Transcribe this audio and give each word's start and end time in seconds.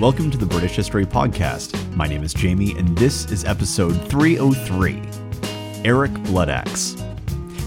Welcome 0.00 0.30
to 0.30 0.36
the 0.36 0.44
British 0.44 0.76
History 0.76 1.06
Podcast. 1.06 1.96
My 1.96 2.06
name 2.06 2.22
is 2.22 2.34
Jamie, 2.34 2.76
and 2.76 2.98
this 2.98 3.24
is 3.32 3.46
episode 3.46 3.94
303 4.10 5.00
Eric 5.86 6.12
Bloodaxe. 6.24 7.02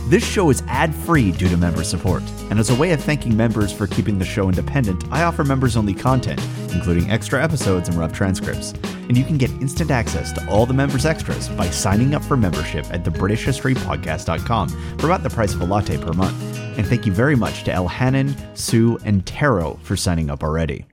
This 0.09 0.23
show 0.23 0.51
is 0.51 0.61
ad 0.67 0.93
free 0.93 1.31
due 1.31 1.49
to 1.49 1.57
member 1.57 1.83
support, 1.83 2.21
and 2.51 2.59
as 2.59 2.69
a 2.69 2.75
way 2.75 2.91
of 2.91 3.01
thanking 3.03 3.35
members 3.35 3.73
for 3.73 3.87
keeping 3.87 4.19
the 4.19 4.25
show 4.25 4.47
independent, 4.47 5.05
I 5.11 5.23
offer 5.23 5.43
members 5.43 5.75
only 5.75 5.95
content, 5.95 6.39
including 6.71 7.09
extra 7.09 7.43
episodes 7.43 7.89
and 7.89 7.97
rough 7.97 8.13
transcripts. 8.13 8.73
And 9.07 9.17
you 9.17 9.23
can 9.23 9.39
get 9.39 9.49
instant 9.53 9.89
access 9.89 10.31
to 10.33 10.47
all 10.51 10.67
the 10.67 10.73
members' 10.75 11.07
extras 11.07 11.49
by 11.49 11.71
signing 11.71 12.13
up 12.13 12.23
for 12.23 12.37
membership 12.37 12.85
at 12.93 13.03
thebritishhistorypodcast.com 13.03 14.69
for 14.99 15.07
about 15.07 15.23
the 15.23 15.31
price 15.31 15.55
of 15.55 15.61
a 15.61 15.65
latte 15.65 15.97
per 15.97 16.13
month. 16.13 16.39
And 16.77 16.85
thank 16.85 17.07
you 17.07 17.11
very 17.11 17.35
much 17.35 17.63
to 17.63 17.71
Elhanan, 17.71 18.35
Sue, 18.55 18.99
and 19.03 19.25
Taro 19.25 19.79
for 19.81 19.97
signing 19.97 20.29
up 20.29 20.43
already. 20.43 20.85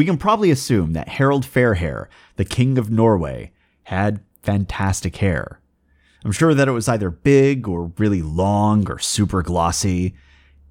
We 0.00 0.06
can 0.06 0.16
probably 0.16 0.50
assume 0.50 0.94
that 0.94 1.10
Harald 1.10 1.44
Fairhair, 1.44 2.06
the 2.36 2.44
King 2.46 2.78
of 2.78 2.90
Norway, 2.90 3.52
had 3.82 4.24
fantastic 4.42 5.16
hair. 5.16 5.60
I'm 6.24 6.32
sure 6.32 6.54
that 6.54 6.68
it 6.68 6.72
was 6.72 6.88
either 6.88 7.10
big 7.10 7.68
or 7.68 7.92
really 7.98 8.22
long 8.22 8.90
or 8.90 8.98
super 8.98 9.42
glossy, 9.42 10.14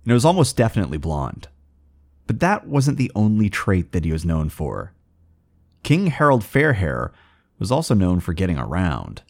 and 0.04 0.12
it 0.12 0.16
was 0.16 0.26
almost 0.26 0.58
definitely 0.58 0.98
blonde. 0.98 1.48
But 2.26 2.40
that 2.40 2.66
wasn't 2.66 2.98
the 2.98 3.12
only 3.14 3.52
trait 3.52 3.92
that 3.92 4.04
he 4.04 4.12
was 4.12 4.26
known 4.26 4.50
for. 4.50 4.96
King 5.84 6.08
Harald 6.08 6.44
Fairhair 6.44 7.12
was 7.60 7.72
also 7.72 7.94
known 7.94 8.22
for 8.22 8.34
getting 8.34 8.58
around 8.58 9.22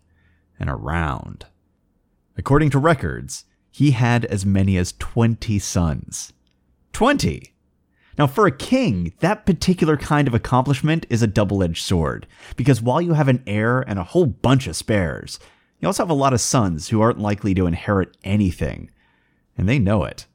and 0.58 0.70
around. 0.70 1.46
According 2.38 2.70
to 2.70 2.80
records, 2.80 3.44
he 3.70 3.92
had 3.92 4.24
as 4.24 4.46
many 4.46 4.78
as 4.78 4.94
20 4.98 5.60
sons. 5.60 6.32
20! 6.94 7.54
Now, 8.20 8.28
for 8.28 8.46
a 8.46 8.52
king, 8.52 9.14
that 9.20 9.46
particular 9.46 9.96
kind 9.96 10.28
of 10.28 10.34
accomplishment 10.34 11.06
is 11.10 11.24
a 11.24 11.28
double 11.28 11.64
edged 11.64 11.86
sword, 11.86 12.28
because 12.58 12.82
while 12.82 13.02
you 13.02 13.14
have 13.14 13.30
an 13.30 13.42
heir 13.48 13.80
and 13.80 13.98
a 13.98 14.04
whole 14.04 14.26
bunch 14.26 14.68
of 14.68 14.76
spares, 14.76 15.40
you 15.80 15.88
also 15.88 16.04
have 16.04 16.10
a 16.10 16.14
lot 16.14 16.34
of 16.34 16.42
sons 16.42 16.90
who 16.90 17.00
aren't 17.00 17.22
likely 17.22 17.54
to 17.54 17.66
inherit 17.66 18.18
anything, 18.26 18.92
and 19.58 19.70
they 19.70 19.80
know 19.80 20.04
it. 20.04 20.26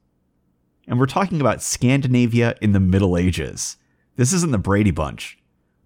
And 0.89 0.99
we're 0.99 1.05
talking 1.05 1.43
about 1.43 1.61
Scandinavia 1.61 2.57
in 2.63 2.73
the 2.73 2.81
Middle 2.81 3.19
Ages. 3.19 3.77
This 4.17 4.33
isn't 4.33 4.53
the 4.53 4.57
Brady 4.57 4.91
Bunch. 4.91 5.37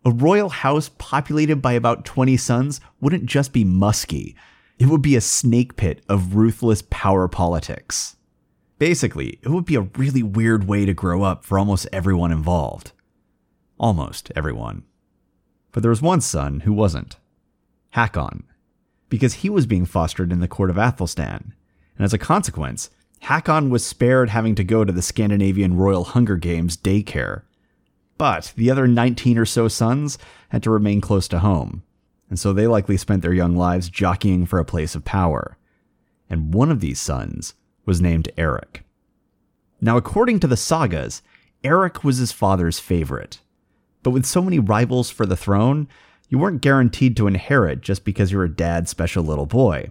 A 0.05 0.13
royal 0.13 0.51
house 0.51 0.93
populated 0.99 1.61
by 1.61 1.73
about 1.73 2.05
20 2.05 2.37
sons 2.37 2.81
wouldn't 3.01 3.27
just 3.27 3.53
be 3.53 3.65
musky, 3.65 4.37
it 4.79 4.87
would 4.87 5.03
be 5.03 5.17
a 5.17 5.21
snake 5.21 5.75
pit 5.75 6.03
of 6.09 6.37
ruthless 6.37 6.81
power 6.91 7.27
politics. 7.27 8.15
Basically, 8.79 9.41
it 9.43 9.49
would 9.49 9.65
be 9.65 9.75
a 9.75 9.89
really 9.97 10.23
weird 10.23 10.69
way 10.69 10.85
to 10.85 10.95
grow 10.95 11.23
up 11.23 11.45
for 11.45 11.59
almost 11.59 11.89
everyone 11.93 12.31
involved. 12.31 12.93
Almost 13.79 14.31
everyone. 14.37 14.85
But 15.73 15.83
there 15.83 15.91
was 15.91 16.03
one 16.03 16.21
son 16.21 16.61
who 16.61 16.73
wasn't 16.73 17.17
Hakon, 17.91 18.45
because 19.09 19.35
he 19.35 19.51
was 19.51 19.67
being 19.67 19.87
fostered 19.87 20.31
in 20.31 20.41
the 20.41 20.49
court 20.49 20.71
of 20.71 20.79
Athelstan, 20.79 21.55
and 21.97 22.05
as 22.05 22.13
a 22.13 22.19
consequence, 22.19 22.91
Hakon 23.23 23.71
was 23.71 23.85
spared 23.85 24.31
having 24.31 24.55
to 24.55 24.65
go 24.65 24.85
to 24.85 24.93
the 24.93 25.03
Scandinavian 25.03 25.77
Royal 25.77 26.05
Hunger 26.05 26.37
Games 26.37 26.77
daycare. 26.77 27.43
But 28.17 28.53
the 28.57 28.71
other 28.71 28.87
19 28.87 29.39
or 29.39 29.45
so 29.45 29.69
sons 29.69 30.19
had 30.51 30.63
to 30.63 30.71
remain 30.71 31.01
close 31.01 31.27
to 31.29 31.41
home, 31.41 31.83
and 32.31 32.39
so 32.39 32.53
they 32.53 32.67
likely 32.67 32.97
spent 32.97 33.23
their 33.23 33.33
young 33.33 33.57
lives 33.57 33.89
jockeying 33.89 34.47
for 34.47 34.59
a 34.59 34.65
place 34.65 34.95
of 34.95 35.05
power. 35.05 35.57
And 36.31 36.55
one 36.55 36.71
of 36.71 36.81
these 36.81 37.01
sons 37.01 37.55
was 37.89 38.03
named 38.03 38.31
Eric. 38.37 38.85
Now, 39.81 39.97
according 39.97 40.41
to 40.41 40.47
the 40.47 40.59
sagas, 40.59 41.23
Eric 41.65 42.05
was 42.05 42.19
his 42.19 42.33
father's 42.33 42.79
favorite. 42.79 43.41
But 44.03 44.11
with 44.11 44.27
so 44.27 44.43
many 44.43 44.59
rivals 44.59 45.09
for 45.09 45.25
the 45.25 45.39
throne, 45.39 45.89
you 46.29 46.39
weren't 46.39 46.61
guaranteed 46.61 47.17
to 47.17 47.27
inherit 47.27 47.81
just 47.81 48.05
because 48.05 48.31
you're 48.31 48.45
a 48.45 48.55
dad's 48.55 48.91
special 48.91 49.25
little 49.25 49.47
boy. 49.47 49.91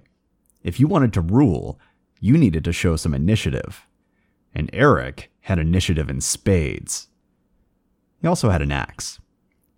If 0.62 0.80
you 0.80 0.88
wanted 0.88 1.12
to 1.14 1.22
rule, 1.22 1.80
you 2.20 2.38
needed 2.38 2.64
to 2.66 2.72
show 2.72 2.98
some 2.98 3.16
initiative. 3.16 3.88
And 4.54 4.70
Eric 4.72 5.32
had 5.42 5.58
initiative 5.58 6.08
in 6.08 6.22
spades. 6.22 7.08
He 8.22 8.28
also 8.28 8.52
had 8.52 8.62
an 8.62 8.72
axe. 8.72 9.20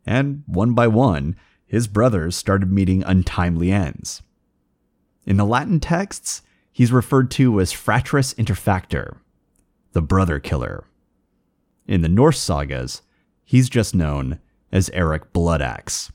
And 0.06 0.44
one 0.46 0.74
by 0.74 0.88
one, 0.88 1.38
his 1.66 1.88
brothers 1.88 2.36
started 2.36 2.70
meeting 2.70 3.02
untimely 3.04 3.72
ends. 3.72 4.22
In 5.26 5.38
the 5.38 5.46
Latin 5.46 5.80
texts, 5.80 6.42
he's 6.80 6.94
referred 6.94 7.30
to 7.30 7.60
as 7.60 7.74
Fratrus 7.74 8.34
Interfactor, 8.36 9.18
the 9.92 10.02
brother 10.02 10.40
killer. 10.40 10.86
In 11.90 12.00
the 12.00 12.08
Norse 12.08 12.40
sagas, 12.40 13.02
he's 13.44 13.68
just 13.68 13.94
known 13.94 14.40
as 14.72 14.90
Eric 14.92 15.34
Bloodaxe. 15.34 16.10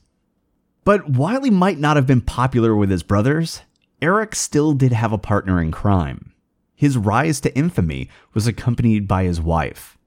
But 0.83 1.07
while 1.07 1.43
he 1.43 1.51
might 1.51 1.77
not 1.77 1.97
have 1.97 2.07
been 2.07 2.19
popular 2.19 2.75
with 2.75 2.89
his 2.89 3.03
brothers, 3.03 3.61
Eric 4.01 4.33
still 4.33 4.73
did 4.73 4.91
have 4.91 5.13
a 5.13 5.19
partner 5.19 5.61
in 5.61 5.69
crime. 5.69 6.33
His 6.73 6.97
rise 6.97 7.39
to 7.41 7.55
infamy 7.55 8.09
was 8.33 8.47
accompanied 8.47 9.07
by 9.07 9.25
his 9.25 9.39
wife, 9.39 9.99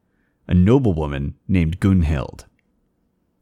a 0.49 0.55
noblewoman 0.55 1.37
named 1.47 1.79
Gunhild. 1.79 2.47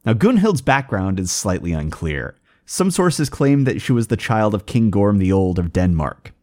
Now, 0.05 0.13
Gunhild's 0.13 0.61
background 0.61 1.19
is 1.19 1.33
slightly 1.33 1.73
unclear. 1.73 2.37
Some 2.67 2.91
sources 2.91 3.31
claim 3.31 3.65
that 3.65 3.81
she 3.81 3.93
was 3.93 4.09
the 4.09 4.19
child 4.19 4.55
of 4.55 4.67
King 4.67 4.91
Gorm 4.91 5.17
the 5.17 5.33
Old 5.33 5.59
of 5.59 5.73
Denmark. 5.73 6.35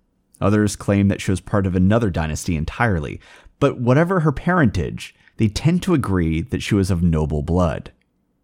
Others 0.44 0.76
claim 0.76 1.08
that 1.08 1.22
she 1.22 1.32
was 1.32 1.40
part 1.40 1.66
of 1.66 1.76
another 1.76 2.10
dynasty 2.10 2.56
entirely. 2.56 3.20
But 3.60 3.80
whatever 3.80 4.20
her 4.20 4.34
parentage, 4.34 5.16
they 5.38 5.48
tend 5.48 5.82
to 5.84 5.94
agree 5.94 6.42
that 6.42 6.62
she 6.62 6.76
was 6.76 6.92
of 6.92 7.02
noble 7.02 7.42
blood. 7.42 7.92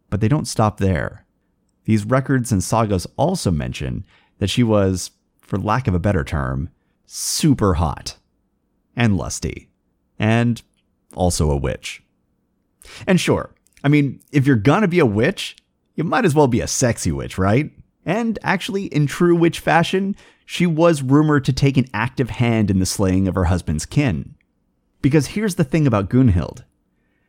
But 0.10 0.22
they 0.22 0.30
don't 0.30 0.48
stop 0.48 0.80
there. 0.80 1.26
These 1.84 2.06
records 2.06 2.52
and 2.52 2.64
sagas 2.64 3.06
also 3.18 3.52
mention 3.52 4.06
that 4.38 4.50
she 4.50 4.64
was, 4.64 5.12
for 5.42 5.60
lack 5.60 5.88
of 5.88 5.94
a 5.94 6.00
better 6.00 6.24
term, 6.24 6.70
super 7.06 7.74
hot 7.76 8.18
and 8.96 9.18
lusty, 9.18 9.70
and 10.18 10.62
also 11.16 11.52
a 11.52 11.58
witch. 11.58 12.02
And 13.06 13.20
sure, 13.20 13.54
I 13.84 13.90
mean, 13.90 14.22
if 14.32 14.48
you're 14.48 14.56
gonna 14.56 14.88
be 14.88 15.00
a 15.00 15.06
witch, 15.06 15.58
you 15.96 16.04
might 16.04 16.26
as 16.26 16.34
well 16.34 16.48
be 16.48 16.62
a 16.62 16.68
sexy 16.68 17.12
witch, 17.12 17.38
right? 17.38 17.72
And 18.06 18.40
actually, 18.42 18.86
in 18.86 19.06
true 19.06 19.36
witch 19.36 19.60
fashion, 19.60 20.16
she 20.52 20.66
was 20.66 21.04
rumored 21.04 21.46
to 21.46 21.54
take 21.54 21.78
an 21.78 21.86
active 21.94 22.32
hand 22.32 22.72
in 22.72 22.80
the 22.80 22.86
slaying 22.86 23.28
of 23.28 23.36
her 23.36 23.46
husband's 23.46 23.86
kin. 23.86 24.34
Because 25.00 25.28
here's 25.28 25.56
the 25.56 25.64
thing 25.64 25.86
about 25.86 26.10
Gunhild 26.10 26.64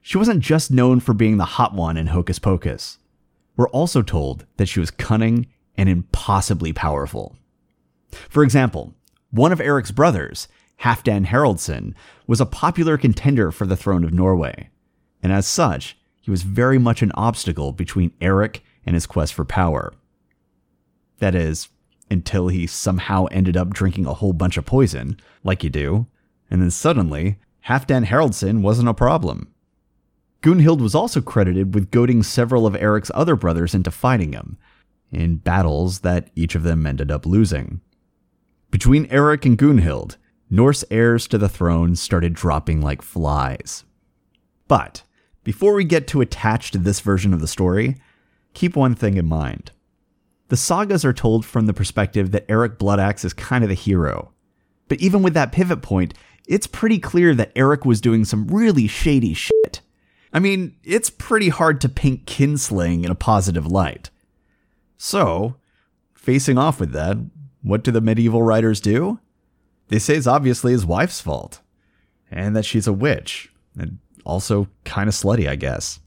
she 0.01 0.17
wasn't 0.17 0.41
just 0.41 0.71
known 0.71 1.01
for 1.01 1.13
being 1.13 1.37
the 1.37 1.45
hot 1.45 1.75
one 1.75 1.99
in 1.99 2.07
Hocus 2.07 2.39
Pocus. 2.39 2.97
We're 3.59 3.69
also 3.69 4.01
told 4.01 4.47
that 4.57 4.71
she 4.71 4.81
was 4.81 4.91
cunning 4.91 5.49
and 5.77 5.87
impossibly 5.87 6.73
powerful. 6.73 7.37
For 8.31 8.43
example, 8.43 8.95
one 9.31 9.53
of 9.53 9.61
Eric's 9.61 9.91
brothers, 9.91 10.49
Halfdan 10.81 11.27
Haraldsson, 11.27 11.93
was 12.27 12.41
a 12.41 12.47
popular 12.47 12.97
contender 12.97 13.53
for 13.53 13.67
the 13.67 13.77
throne 13.77 14.03
of 14.03 14.15
Norway, 14.15 14.71
and 15.23 15.31
as 15.31 15.47
such, 15.47 15.99
he 16.23 16.31
was 16.31 16.43
very 16.43 16.79
much 16.79 17.03
an 17.03 17.13
obstacle 17.17 17.73
between 17.73 18.13
Eric 18.23 18.65
and 18.87 18.95
his 18.95 19.05
quest 19.05 19.35
for 19.35 19.45
power. 19.45 19.93
That 21.19 21.35
is, 21.35 21.69
until 22.11 22.49
he 22.49 22.67
somehow 22.67 23.27
ended 23.27 23.57
up 23.57 23.71
drinking 23.73 24.07
a 24.07 24.15
whole 24.15 24.33
bunch 24.33 24.57
of 24.57 24.67
poison, 24.67 25.17
like 25.45 25.63
you 25.63 25.71
do, 25.71 26.07
and 26.51 26.61
then 26.61 26.71
suddenly, 26.71 27.39
Halfdan 27.67 28.07
Haraldsson 28.07 28.63
wasn't 28.63 28.89
a 28.89 28.95
problem. 28.95 29.53
Gunhild 30.43 30.81
was 30.81 30.95
also 30.95 31.21
credited 31.21 31.75
with 31.75 31.91
goading 31.91 32.23
several 32.23 32.67
of 32.67 32.75
Eric's 32.75 33.11
other 33.15 33.37
brothers 33.37 33.75
into 33.75 33.91
fighting 33.91 34.33
him, 34.33 34.59
in 35.13 35.37
battles 35.37 36.01
that 36.01 36.31
each 36.35 36.55
of 36.55 36.63
them 36.63 36.87
ended 36.87 37.11
up 37.11 37.27
losing. 37.27 37.81
Between 38.71 39.07
Eric 39.11 39.45
and 39.45 39.59
Gunhild, 39.59 40.17
Norse 40.53 40.85
heirs 40.91 41.29
to 41.29 41.39
the 41.39 41.49
throne 41.49 41.95
started 41.95 42.35
dropping 42.35 42.81
like 42.81 43.03
flies. 43.03 43.85
But 44.67 45.05
before 45.45 45.75
we 45.75 45.85
get 45.85 46.09
too 46.09 46.21
attached 46.21 46.73
to 46.73 46.79
this 46.79 46.99
version 46.99 47.33
of 47.33 47.41
the 47.41 47.47
story, 47.47 47.97
keep 48.53 48.75
one 48.75 48.97
thing 48.97 49.17
in 49.17 49.27
mind. 49.27 49.71
The 50.51 50.57
sagas 50.57 51.05
are 51.05 51.13
told 51.13 51.47
from 51.47 51.67
the 51.67 51.73
perspective 51.73 52.33
that 52.33 52.45
Eric 52.49 52.77
Bloodaxe 52.77 53.25
is 53.25 53.33
kind 53.33 53.63
of 53.63 53.71
the 53.71 53.75
hero. 53.75 54.33
But 54.89 55.01
even 55.01 55.23
with 55.23 55.33
that 55.35 55.53
pivot 55.53 55.81
point, 55.81 56.13
it's 56.49 56.67
pretty 56.67 56.99
clear 56.99 57.37
that 57.37 57.53
Eric 57.55 57.85
was 57.85 58.01
doing 58.01 58.25
some 58.25 58.49
really 58.49 58.89
shady 58.89 59.33
shit. 59.33 59.81
I 60.33 60.41
mean, 60.41 60.75
it's 60.83 61.09
pretty 61.09 61.51
hard 61.51 61.81
to 61.83 61.89
paint 61.89 62.27
kinslaying 62.27 63.05
in 63.05 63.13
a 63.13 63.17
positive 63.17 63.69
light. 63.69 64.11
So, 64.97 65.55
facing 66.15 66.59
off 66.59 66.81
with 66.81 66.91
that, 66.93 67.17
what 67.63 67.85
do 67.85 67.93
the 67.93 68.01
medieval 68.01 68.43
writers 68.43 68.81
do? 68.81 69.21
They 69.87 70.01
say 70.01 70.17
it's 70.17 70.27
obviously 70.27 70.73
his 70.73 70.85
wife's 70.85 71.21
fault, 71.21 71.61
and 72.29 72.57
that 72.57 72.65
she's 72.65 72.89
a 72.89 72.93
witch, 72.93 73.53
and 73.79 73.99
also 74.25 74.67
kind 74.85 75.09
of 75.09 75.15
slutty, 75.15 75.49
I 75.49 75.55
guess. 75.55 76.01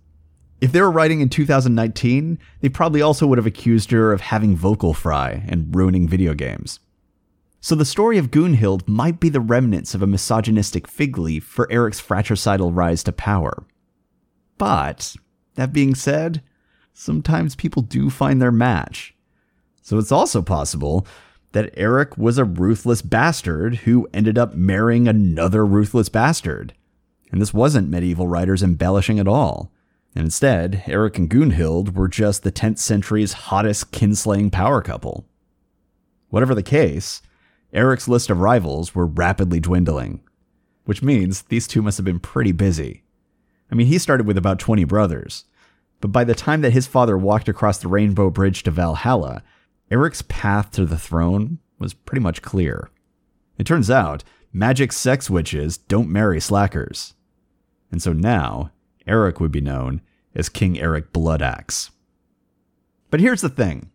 If 0.64 0.72
they 0.72 0.80
were 0.80 0.90
writing 0.90 1.20
in 1.20 1.28
2019, 1.28 2.40
they 2.62 2.70
probably 2.70 3.02
also 3.02 3.28
would 3.28 3.38
have 3.38 3.46
accused 3.46 3.92
her 3.92 4.14
of 4.14 4.22
having 4.22 4.56
vocal 4.56 4.94
fry 4.94 5.44
and 5.50 5.76
ruining 5.76 6.08
video 6.08 6.34
games. 6.34 6.80
So 7.60 7.76
the 7.76 7.84
story 7.84 8.18
of 8.18 8.32
Gunhild 8.32 8.88
might 8.88 9.20
be 9.20 9.28
the 9.28 9.42
remnants 9.42 9.94
of 9.94 10.02
a 10.02 10.08
misogynistic 10.08 10.88
fig 10.88 11.18
leaf 11.18 11.44
for 11.44 11.70
Eric's 11.70 12.00
fratricidal 12.00 12.72
rise 12.72 13.04
to 13.04 13.12
power. 13.12 13.66
But 14.58 15.18
That 15.56 15.74
being 15.74 15.96
said, 15.96 16.42
sometimes 16.94 17.58
people 17.58 17.82
do 17.82 18.10
find 18.10 18.42
their 18.42 18.50
match. 18.50 19.14
So 19.82 19.98
it's 19.98 20.14
also 20.14 20.42
possible 20.42 21.06
that 21.52 21.74
Eric 21.76 22.18
was 22.18 22.38
a 22.38 22.46
ruthless 22.46 23.02
bastard 23.02 23.80
who 23.80 24.08
ended 24.14 24.38
up 24.38 24.56
marrying 24.56 25.10
another 25.10 25.66
ruthless 25.66 26.08
bastard. 26.08 26.74
And 27.34 27.42
this 27.42 27.54
wasn't 27.54 27.90
medieval 27.90 28.30
writers 28.30 28.64
embellishing 28.64 29.20
at 29.20 29.28
all. 29.28 29.73
And 30.16 30.26
instead, 30.26 30.84
Eric 30.86 31.18
and 31.18 31.30
Gunhild 31.30 31.96
were 31.96 32.08
just 32.08 32.44
the 32.44 32.52
10th 32.52 32.78
century's 32.78 33.34
hottest 33.34 33.92
kinslaying 33.92 34.52
power 34.52 34.82
couple. 34.82 35.26
Whatever 36.30 36.54
the 36.54 36.64
case, 36.64 37.22
Eric's 37.74 38.08
list 38.08 38.30
of 38.30 38.40
rivals 38.40 38.94
were 38.94 39.06
rapidly 39.06 39.60
dwindling, 39.60 40.22
which 40.86 41.02
means 41.02 41.44
these 41.44 41.68
two 41.68 41.82
must 41.82 41.98
have 41.98 42.06
been 42.06 42.20
pretty 42.20 42.52
busy. 42.52 43.04
I 43.72 43.76
mean, 43.76 43.88
he 43.88 43.98
started 43.98 44.28
with 44.28 44.38
about 44.38 44.60
20 44.60 44.84
brothers, 44.84 45.46
but 46.00 46.12
by 46.12 46.24
the 46.24 46.36
time 46.36 46.62
that 46.62 46.74
his 46.74 46.86
father 46.86 47.18
walked 47.18 47.50
across 47.50 47.80
the 47.80 47.88
Rainbow 47.88 48.30
Bridge 48.30 48.62
to 48.64 48.72
Valhalla, 48.72 49.42
Eric's 49.90 50.22
path 50.24 50.70
to 50.72 50.86
the 50.86 50.98
throne 50.98 51.60
was 51.80 51.94
pretty 51.94 52.22
much 52.22 52.42
clear. 52.42 52.92
It 53.58 53.66
turns 53.66 53.90
out, 53.90 54.24
magic 54.52 54.92
sex 54.92 55.30
witches 55.30 55.78
don't 55.78 56.10
marry 56.10 56.40
slackers. 56.40 57.16
And 57.92 58.02
so 58.02 58.14
now, 58.14 58.72
Eric 59.08 59.40
would 59.40 59.52
be 59.52 59.62
known 59.62 60.02
as 60.36 60.50
King 60.50 60.80
Eric 60.80 61.14
Bloodaxe. 61.14 61.92
But 63.10 63.20
here's 63.20 63.42
the 63.42 63.50
thing 63.50 63.90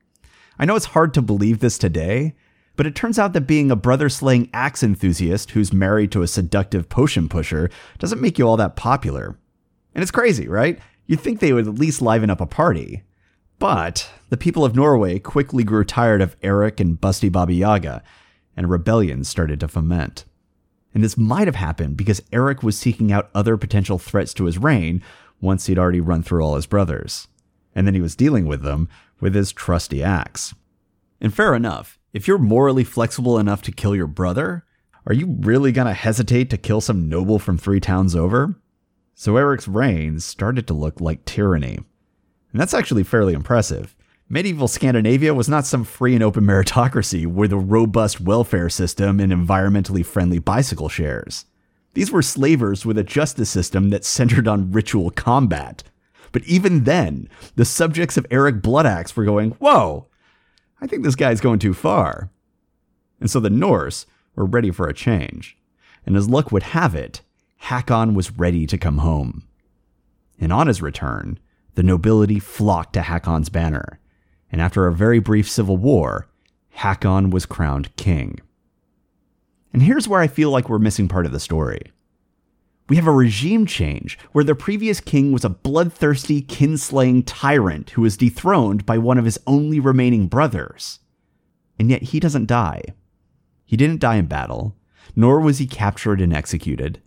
I 0.59 0.65
know 0.65 0.77
it's 0.77 0.87
hard 0.87 1.15
to 1.15 1.23
believe 1.23 1.61
this 1.61 1.79
today, 1.79 2.35
but 2.77 2.87
it 2.87 2.95
turns 2.95 3.19
out 3.19 3.33
that 3.33 3.43
being 3.43 3.71
a 3.71 3.77
brother 3.77 4.09
slaying 4.09 4.51
axe 4.53 4.83
enthusiast 4.83 5.51
who's 5.51 5.73
married 5.73 6.13
to 6.13 6.23
a 6.23 6.29
seductive 6.29 6.89
potion 6.89 7.29
pusher 7.29 7.71
doesn't 7.99 8.21
make 8.21 8.39
you 8.39 8.47
all 8.47 8.57
that 8.57 8.77
popular. 8.77 9.37
And 9.95 10.03
it's 10.03 10.13
crazy, 10.13 10.47
right? 10.47 10.79
You'd 11.07 11.21
think 11.21 11.41
they 11.41 11.53
would 11.53 11.67
at 11.67 11.75
least 11.75 12.03
liven 12.03 12.31
up 12.31 12.41
a 12.41 12.47
party. 12.47 13.03
But 13.59 14.09
the 14.29 14.37
people 14.37 14.65
of 14.65 14.77
Norway 14.77 15.19
quickly 15.19 15.65
grew 15.65 15.83
tired 15.83 16.21
of 16.21 16.37
Eric 16.43 16.79
and 16.79 17.01
Busty 17.01 17.33
Baba 17.33 17.53
Yaga, 17.53 18.03
and 18.57 18.71
rebellion 18.71 19.25
started 19.25 19.59
to 19.61 19.69
foment. 19.69 20.25
And 20.95 21.05
this 21.05 21.17
might 21.17 21.47
have 21.47 21.57
happened 21.57 21.97
because 21.97 22.23
Eric 22.33 22.63
was 22.63 22.79
seeking 22.79 23.13
out 23.13 23.31
other 23.35 23.57
potential 23.57 23.99
threats 23.99 24.33
to 24.35 24.45
his 24.45 24.59
reign 24.59 25.03
once 25.41 25.67
he'd 25.67 25.79
already 25.79 26.01
run 26.01 26.23
through 26.23 26.43
all 26.43 26.57
his 26.57 26.67
brothers. 26.67 27.29
And 27.75 27.87
then 27.87 27.95
he 27.95 28.01
was 28.01 28.17
dealing 28.17 28.47
with 28.47 28.63
them 28.63 28.89
with 29.21 29.35
his 29.35 29.53
trusty 29.53 30.03
axe. 30.03 30.55
And 31.21 31.35
fair 31.35 31.55
enough, 31.55 31.99
if 32.13 32.27
you're 32.27 32.39
morally 32.39 32.85
flexible 32.85 33.39
enough 33.39 33.63
to 33.63 33.73
kill 33.73 33.95
your 33.95 34.07
brother, 34.07 34.65
are 35.07 35.15
you 35.15 35.37
really 35.41 35.73
gonna 35.73 35.95
hesitate 35.95 36.51
to 36.51 36.57
kill 36.57 36.81
some 36.81 37.09
noble 37.09 37.39
from 37.39 37.59
three 37.59 37.81
towns 37.81 38.17
over? 38.17 38.57
So 39.15 39.37
Eric's 39.37 39.69
reign 39.69 40.21
started 40.21 40.67
to 40.69 40.75
look 40.75 41.01
like 41.01 41.25
tyranny. 41.25 41.79
And 42.53 42.61
that's 42.61 42.75
actually 42.75 43.03
fairly 43.03 43.35
impressive. 43.35 43.95
Medieval 44.31 44.69
Scandinavia 44.69 45.33
was 45.33 45.49
not 45.49 45.65
some 45.65 45.85
free 45.85 46.13
and 46.15 46.23
open 46.23 46.45
meritocracy 46.45 47.27
with 47.27 47.51
a 47.51 47.57
robust 47.57 48.21
welfare 48.21 48.69
system 48.69 49.21
and 49.21 49.33
environmentally 49.33 50.05
friendly 50.05 50.39
bicycle 50.39 50.91
shares. 50.91 51.47
These 51.95 52.13
were 52.13 52.21
slavers 52.21 52.85
with 52.85 52.99
a 52.99 53.05
justice 53.05 53.49
system 53.49 53.89
that 53.89 54.05
centered 54.05 54.47
on 54.47 54.71
ritual 54.71 55.11
combat. 55.11 55.83
But 56.31 56.45
even 56.45 56.85
then, 56.85 57.31
the 57.57 57.65
subjects 57.65 58.19
of 58.19 58.27
Eric 58.31 58.61
Bloodaxe 58.61 59.17
were 59.17 59.25
going, 59.25 59.53
Whoa, 59.53 60.09
I 60.79 60.87
think 60.87 61.05
this 61.05 61.15
guy's 61.15 61.41
going 61.41 61.59
too 61.59 61.73
far. 61.73 62.31
And 63.21 63.31
so 63.31 63.41
the 63.41 63.49
Norse 63.49 64.05
were 64.37 64.45
ready 64.45 64.71
for 64.71 64.89
a 64.89 64.95
change. 64.95 65.57
And 66.05 66.17
as 66.17 66.29
luck 66.29 66.53
would 66.53 66.65
have 66.65 66.95
it, 66.95 67.23
Hakon 67.57 68.13
was 68.13 68.31
ready 68.33 68.67
to 68.67 68.77
come 68.77 68.99
home. 68.99 69.45
And 70.39 70.53
on 70.53 70.67
his 70.67 70.83
return, 70.83 71.39
the 71.77 71.83
nobility 71.83 72.39
flocked 72.39 72.93
to 72.93 73.01
Hakon's 73.01 73.49
banner, 73.49 73.99
and 74.51 74.61
after 74.61 74.87
a 74.87 74.95
very 74.95 75.19
brief 75.19 75.49
civil 75.49 75.77
war, 75.77 76.29
Hakon 76.71 77.31
was 77.31 77.47
crowned 77.47 77.95
king. 77.97 78.41
And 79.73 79.83
here's 79.83 80.09
where 80.09 80.21
I 80.21 80.29
feel 80.29 80.51
like 80.51 80.69
we're 80.69 80.79
missing 80.79 81.09
part 81.09 81.27
of 81.27 81.33
the 81.33 81.41
story. 81.41 81.93
We 82.89 82.97
have 82.97 83.07
a 83.07 83.13
regime 83.13 83.67
change 83.67 84.19
where 84.33 84.45
the 84.45 84.55
previous 84.55 85.01
king 85.01 85.31
was 85.31 85.45
a 85.45 85.51
bloodthirsty, 85.51 86.41
kinslaying 86.41 87.25
tyrant 87.27 87.91
who 87.91 88.03
was 88.03 88.17
dethroned 88.17 88.87
by 88.87 88.97
one 88.97 89.19
of 89.19 89.27
his 89.27 89.39
only 89.47 89.79
remaining 89.79 90.27
brothers. 90.27 91.01
And 91.79 91.91
yet 91.91 92.03
he 92.03 92.21
doesn't 92.21 92.47
die. 92.47 92.83
He 93.67 93.77
didn't 93.77 94.01
die 94.01 94.17
in 94.17 94.27
battle, 94.27 94.75
nor 95.15 95.41
was 95.41 95.59
he 95.59 95.67
captured 95.67 96.21
and 96.21 96.33
executed. 96.33 97.03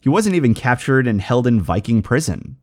He 0.00 0.08
wasn't 0.08 0.36
even 0.36 0.54
captured 0.54 1.08
and 1.08 1.20
held 1.20 1.48
in 1.48 1.60
Viking 1.60 2.02
prison. 2.02 2.58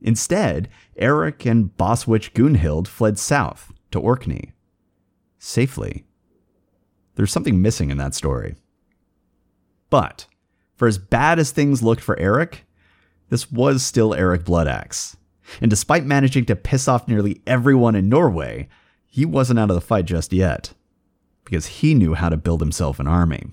Instead, 0.00 0.68
Eric 0.96 1.44
and 1.44 1.76
boss 1.76 2.06
witch 2.06 2.34
Gunhild 2.34 2.86
fled 2.86 3.18
south 3.18 3.72
to 3.90 3.98
Orkney. 3.98 4.52
Safely. 5.38 6.04
There's 7.14 7.32
something 7.32 7.60
missing 7.60 7.90
in 7.90 7.98
that 7.98 8.14
story. 8.14 8.56
But, 9.90 10.26
for 10.76 10.86
as 10.86 10.98
bad 10.98 11.38
as 11.38 11.50
things 11.50 11.82
looked 11.82 12.02
for 12.02 12.18
Eric, 12.18 12.66
this 13.28 13.50
was 13.50 13.82
still 13.82 14.14
Eric 14.14 14.44
Bloodaxe. 14.44 15.16
And 15.60 15.70
despite 15.70 16.04
managing 16.04 16.44
to 16.46 16.56
piss 16.56 16.88
off 16.88 17.08
nearly 17.08 17.40
everyone 17.46 17.94
in 17.94 18.08
Norway, 18.08 18.68
he 19.06 19.24
wasn't 19.24 19.58
out 19.58 19.70
of 19.70 19.74
the 19.74 19.80
fight 19.80 20.04
just 20.04 20.32
yet. 20.32 20.74
Because 21.44 21.66
he 21.66 21.94
knew 21.94 22.14
how 22.14 22.28
to 22.28 22.36
build 22.36 22.60
himself 22.60 23.00
an 23.00 23.08
army. 23.08 23.46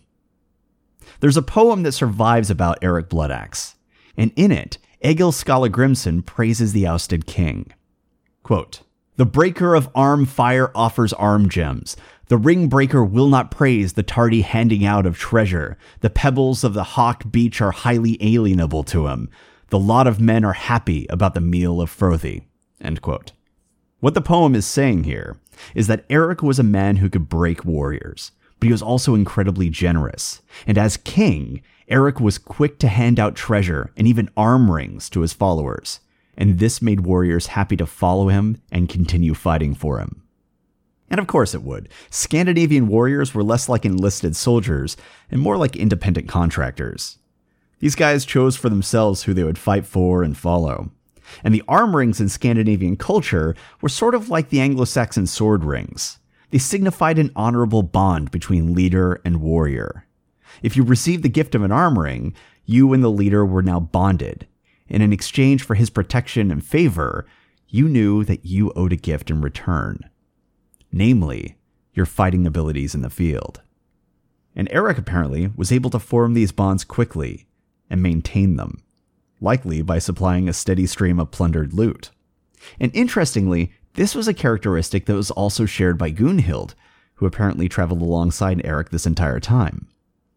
There's 1.19 1.37
a 1.37 1.41
poem 1.41 1.83
that 1.83 1.93
survives 1.93 2.49
about 2.49 2.79
Eric 2.81 3.09
Bloodaxe, 3.09 3.75
and 4.17 4.31
in 4.35 4.51
it, 4.51 4.77
Egil 5.05 5.31
Skallagrimsson 5.31 6.25
praises 6.25 6.73
the 6.73 6.87
ousted 6.87 7.27
king. 7.27 7.71
Quote, 8.41 8.81
the 9.17 9.25
breaker 9.25 9.75
of 9.75 9.87
arm 9.93 10.25
fire 10.25 10.71
offers 10.73 11.13
arm 11.13 11.47
gems. 11.47 11.95
The 12.27 12.37
ring 12.37 12.69
breaker 12.69 13.03
will 13.03 13.27
not 13.29 13.51
praise 13.51 13.93
the 13.93 14.01
tardy 14.01 14.41
handing 14.41 14.83
out 14.83 15.05
of 15.05 15.15
treasure. 15.15 15.77
The 15.99 16.09
pebbles 16.09 16.63
of 16.63 16.73
the 16.73 16.83
hawk 16.83 17.23
beach 17.29 17.61
are 17.61 17.71
highly 17.71 18.17
alienable 18.17 18.83
to 18.87 19.05
him. 19.05 19.29
The 19.69 19.77
lot 19.77 20.07
of 20.07 20.19
men 20.19 20.43
are 20.43 20.53
happy 20.53 21.05
about 21.11 21.35
the 21.35 21.39
meal 21.39 21.81
of 21.81 21.91
quote. 23.03 23.31
What 23.99 24.15
the 24.15 24.21
poem 24.21 24.55
is 24.55 24.65
saying 24.65 25.03
here 25.03 25.37
is 25.75 25.85
that 25.85 26.05
Eric 26.09 26.41
was 26.41 26.57
a 26.57 26.63
man 26.63 26.95
who 26.95 27.11
could 27.11 27.29
break 27.29 27.63
warriors 27.63 28.31
but 28.59 28.67
he 28.67 28.71
was 28.71 28.81
also 28.81 29.15
incredibly 29.15 29.69
generous. 29.69 30.41
And 30.65 30.77
as 30.77 30.97
king, 30.97 31.61
Eric 31.87 32.19
was 32.19 32.37
quick 32.37 32.79
to 32.79 32.87
hand 32.87 33.19
out 33.19 33.35
treasure 33.35 33.91
and 33.95 34.07
even 34.07 34.29
arm 34.35 34.71
rings 34.71 35.09
to 35.11 35.21
his 35.21 35.33
followers. 35.33 35.99
And 36.37 36.59
this 36.59 36.81
made 36.81 37.01
warriors 37.01 37.47
happy 37.47 37.77
to 37.77 37.85
follow 37.85 38.29
him 38.29 38.61
and 38.71 38.89
continue 38.89 39.33
fighting 39.33 39.75
for 39.75 39.99
him. 39.99 40.23
And 41.09 41.19
of 41.19 41.27
course 41.27 41.53
it 41.53 41.61
would. 41.61 41.89
Scandinavian 42.09 42.87
warriors 42.87 43.33
were 43.33 43.43
less 43.43 43.69
like 43.69 43.85
enlisted 43.85 44.35
soldiers 44.35 44.97
and 45.29 45.39
more 45.39 45.57
like 45.57 45.75
independent 45.75 46.27
contractors. 46.27 47.19
These 47.79 47.95
guys 47.95 48.25
chose 48.25 48.55
for 48.55 48.69
themselves 48.69 49.23
who 49.23 49.33
they 49.33 49.43
would 49.43 49.57
fight 49.57 49.85
for 49.85 50.23
and 50.23 50.35
follow. 50.35 50.91
And 51.43 51.53
the 51.53 51.63
arm 51.67 51.95
rings 51.95 52.19
in 52.19 52.29
Scandinavian 52.29 52.97
culture 52.97 53.55
were 53.81 53.89
sort 53.89 54.15
of 54.15 54.29
like 54.29 54.49
the 54.49 54.61
Anglo 54.61 54.85
Saxon 54.85 55.27
sword 55.27 55.63
rings. 55.63 56.19
They 56.51 56.57
signified 56.57 57.19
an 57.19 57.31
honorable 57.35 57.83
bond 57.83 58.31
between 58.31 58.73
leader 58.73 59.21
and 59.25 59.41
warrior. 59.41 60.05
If 60.61 60.77
you 60.77 60.83
received 60.83 61.23
the 61.23 61.29
gift 61.29 61.55
of 61.55 61.63
an 61.63 61.71
arm 61.71 61.97
ring, 61.99 62.33
you 62.65 62.93
and 62.93 63.03
the 63.03 63.11
leader 63.11 63.45
were 63.45 63.61
now 63.61 63.79
bonded, 63.79 64.47
and 64.89 65.03
in 65.03 65.11
exchange 65.13 65.63
for 65.63 65.75
his 65.75 65.89
protection 65.89 66.51
and 66.51 66.65
favor, 66.65 67.25
you 67.67 67.89
knew 67.89 68.23
that 68.23 68.45
you 68.45 68.71
owed 68.75 68.93
a 68.93 68.97
gift 68.97 69.29
in 69.29 69.41
return. 69.41 69.99
Namely, 70.91 71.57
your 71.93 72.05
fighting 72.05 72.45
abilities 72.45 72.95
in 72.95 73.01
the 73.01 73.09
field. 73.09 73.61
And 74.55 74.69
Eric 74.71 74.97
apparently 74.97 75.51
was 75.55 75.71
able 75.71 75.89
to 75.89 75.99
form 75.99 76.33
these 76.33 76.51
bonds 76.51 76.83
quickly 76.83 77.47
and 77.89 78.01
maintain 78.01 78.55
them, 78.55 78.81
likely 79.41 79.81
by 79.81 79.99
supplying 79.99 80.47
a 80.47 80.53
steady 80.53 80.85
stream 80.85 81.19
of 81.19 81.31
plundered 81.31 81.73
loot. 81.73 82.11
And 82.79 82.91
interestingly, 82.95 83.73
this 83.95 84.13
was 84.13 84.27
a 84.27 84.33
characteristic 84.33 85.05
that 85.05 85.15
was 85.15 85.31
also 85.31 85.65
shared 85.65 85.97
by 85.97 86.11
Gunhild, 86.11 86.75
who 87.15 87.25
apparently 87.25 87.67
traveled 87.67 88.01
alongside 88.01 88.61
Eric 88.63 88.89
this 88.89 89.05
entire 89.05 89.39
time. 89.39 89.87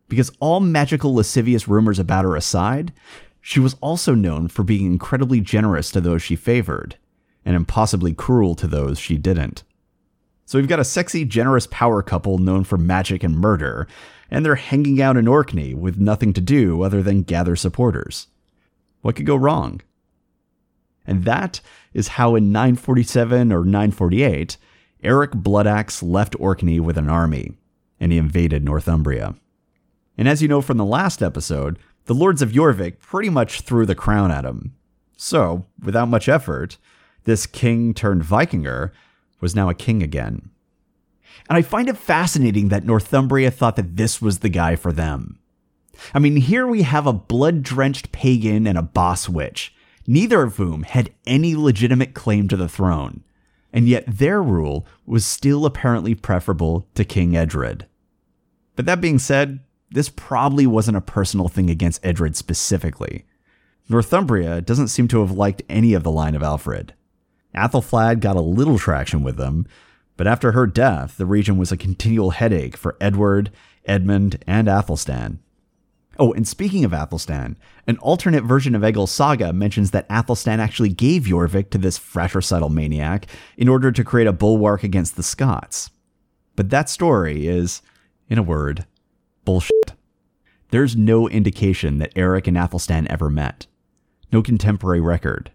Because 0.08 0.30
all 0.40 0.60
magical 0.60 1.14
lascivious 1.14 1.68
rumors 1.68 1.98
about 1.98 2.24
her 2.24 2.36
aside, 2.36 2.92
she 3.40 3.60
was 3.60 3.76
also 3.80 4.14
known 4.14 4.48
for 4.48 4.62
being 4.62 4.86
incredibly 4.86 5.40
generous 5.40 5.90
to 5.90 6.00
those 6.00 6.22
she 6.22 6.36
favored, 6.36 6.96
and 7.44 7.56
impossibly 7.56 8.14
cruel 8.14 8.54
to 8.54 8.66
those 8.66 8.98
she 8.98 9.18
didn't. 9.18 9.64
So 10.46 10.58
we've 10.58 10.68
got 10.68 10.80
a 10.80 10.84
sexy, 10.84 11.24
generous 11.24 11.66
power 11.66 12.02
couple 12.02 12.38
known 12.38 12.64
for 12.64 12.78
magic 12.78 13.22
and 13.22 13.36
murder, 13.36 13.86
and 14.30 14.44
they're 14.44 14.54
hanging 14.54 15.02
out 15.02 15.16
in 15.16 15.28
Orkney 15.28 15.74
with 15.74 15.98
nothing 15.98 16.32
to 16.34 16.40
do 16.40 16.82
other 16.82 17.02
than 17.02 17.22
gather 17.22 17.56
supporters. 17.56 18.28
What 19.02 19.16
could 19.16 19.26
go 19.26 19.36
wrong? 19.36 19.82
And 21.08 21.24
that 21.24 21.60
is 21.94 22.08
how 22.08 22.36
in 22.36 22.52
947 22.52 23.50
or 23.50 23.64
948, 23.64 24.58
Eric 25.02 25.32
Bloodaxe 25.32 26.02
left 26.02 26.38
Orkney 26.38 26.78
with 26.78 26.98
an 26.98 27.08
army, 27.08 27.54
and 27.98 28.12
he 28.12 28.18
invaded 28.18 28.62
Northumbria. 28.62 29.34
And 30.18 30.28
as 30.28 30.42
you 30.42 30.48
know 30.48 30.60
from 30.60 30.76
the 30.76 30.84
last 30.84 31.22
episode, 31.22 31.78
the 32.04 32.14
lords 32.14 32.42
of 32.42 32.52
Jorvik 32.52 33.00
pretty 33.00 33.30
much 33.30 33.62
threw 33.62 33.86
the 33.86 33.94
crown 33.94 34.30
at 34.30 34.44
him. 34.44 34.74
So, 35.16 35.66
without 35.82 36.08
much 36.08 36.28
effort, 36.28 36.76
this 37.24 37.46
king 37.46 37.94
turned 37.94 38.22
Vikinger 38.22 38.90
was 39.40 39.54
now 39.54 39.68
a 39.68 39.74
king 39.74 40.02
again. 40.02 40.50
And 41.48 41.56
I 41.56 41.62
find 41.62 41.88
it 41.88 41.96
fascinating 41.96 42.68
that 42.68 42.84
Northumbria 42.84 43.50
thought 43.50 43.76
that 43.76 43.96
this 43.96 44.20
was 44.20 44.40
the 44.40 44.48
guy 44.48 44.76
for 44.76 44.92
them. 44.92 45.38
I 46.12 46.18
mean, 46.18 46.36
here 46.36 46.66
we 46.66 46.82
have 46.82 47.06
a 47.06 47.12
blood 47.12 47.62
drenched 47.62 48.12
pagan 48.12 48.66
and 48.66 48.76
a 48.76 48.82
boss 48.82 49.28
witch, 49.28 49.74
neither 50.08 50.42
of 50.42 50.56
whom 50.56 50.82
had 50.84 51.12
any 51.26 51.54
legitimate 51.54 52.14
claim 52.14 52.48
to 52.48 52.56
the 52.56 52.68
throne, 52.68 53.22
and 53.72 53.86
yet 53.86 54.04
their 54.08 54.42
rule 54.42 54.86
was 55.04 55.24
still 55.24 55.66
apparently 55.66 56.14
preferable 56.14 56.88
to 56.94 57.04
King 57.04 57.36
Edred. 57.36 57.86
But 58.74 58.86
that 58.86 59.02
being 59.02 59.18
said, 59.18 59.60
this 59.90 60.08
probably 60.08 60.66
wasn't 60.66 60.96
a 60.96 61.02
personal 61.02 61.48
thing 61.48 61.68
against 61.68 62.04
Edred 62.04 62.36
specifically. 62.36 63.26
Northumbria 63.88 64.62
doesn't 64.62 64.88
seem 64.88 65.08
to 65.08 65.20
have 65.20 65.30
liked 65.30 65.62
any 65.68 65.92
of 65.92 66.02
the 66.02 66.10
line 66.10 66.34
of 66.34 66.42
Alfred. 66.42 66.94
Athelflaed 67.54 68.20
got 68.20 68.36
a 68.36 68.40
little 68.40 68.78
traction 68.78 69.22
with 69.22 69.36
them, 69.36 69.66
but 70.16 70.26
after 70.26 70.52
her 70.52 70.66
death, 70.66 71.18
the 71.18 71.26
region 71.26 71.58
was 71.58 71.70
a 71.70 71.76
continual 71.76 72.30
headache 72.30 72.76
for 72.76 72.96
Edward, 73.00 73.50
Edmund, 73.84 74.42
and 74.46 74.68
Athelstan. 74.68 75.40
Oh, 76.20 76.32
and 76.32 76.48
speaking 76.48 76.84
of 76.84 76.92
Athelstan, 76.92 77.56
an 77.86 77.96
alternate 77.98 78.42
version 78.42 78.74
of 78.74 78.82
Egil's 78.82 79.12
saga 79.12 79.52
mentions 79.52 79.92
that 79.92 80.06
Athelstan 80.10 80.58
actually 80.58 80.88
gave 80.88 81.24
Jorvik 81.24 81.70
to 81.70 81.78
this 81.78 81.96
fratricidal 81.96 82.70
maniac 82.70 83.26
in 83.56 83.68
order 83.68 83.92
to 83.92 84.02
create 84.02 84.26
a 84.26 84.32
bulwark 84.32 84.82
against 84.82 85.14
the 85.14 85.22
Scots. 85.22 85.90
But 86.56 86.70
that 86.70 86.90
story 86.90 87.46
is, 87.46 87.82
in 88.28 88.36
a 88.36 88.42
word, 88.42 88.84
bullshit. 89.44 89.92
There's 90.70 90.96
no 90.96 91.28
indication 91.28 91.98
that 91.98 92.12
Eric 92.16 92.48
and 92.48 92.58
Athelstan 92.58 93.06
ever 93.08 93.30
met. 93.30 93.68
No 94.32 94.42
contemporary 94.42 95.00
record. 95.00 95.52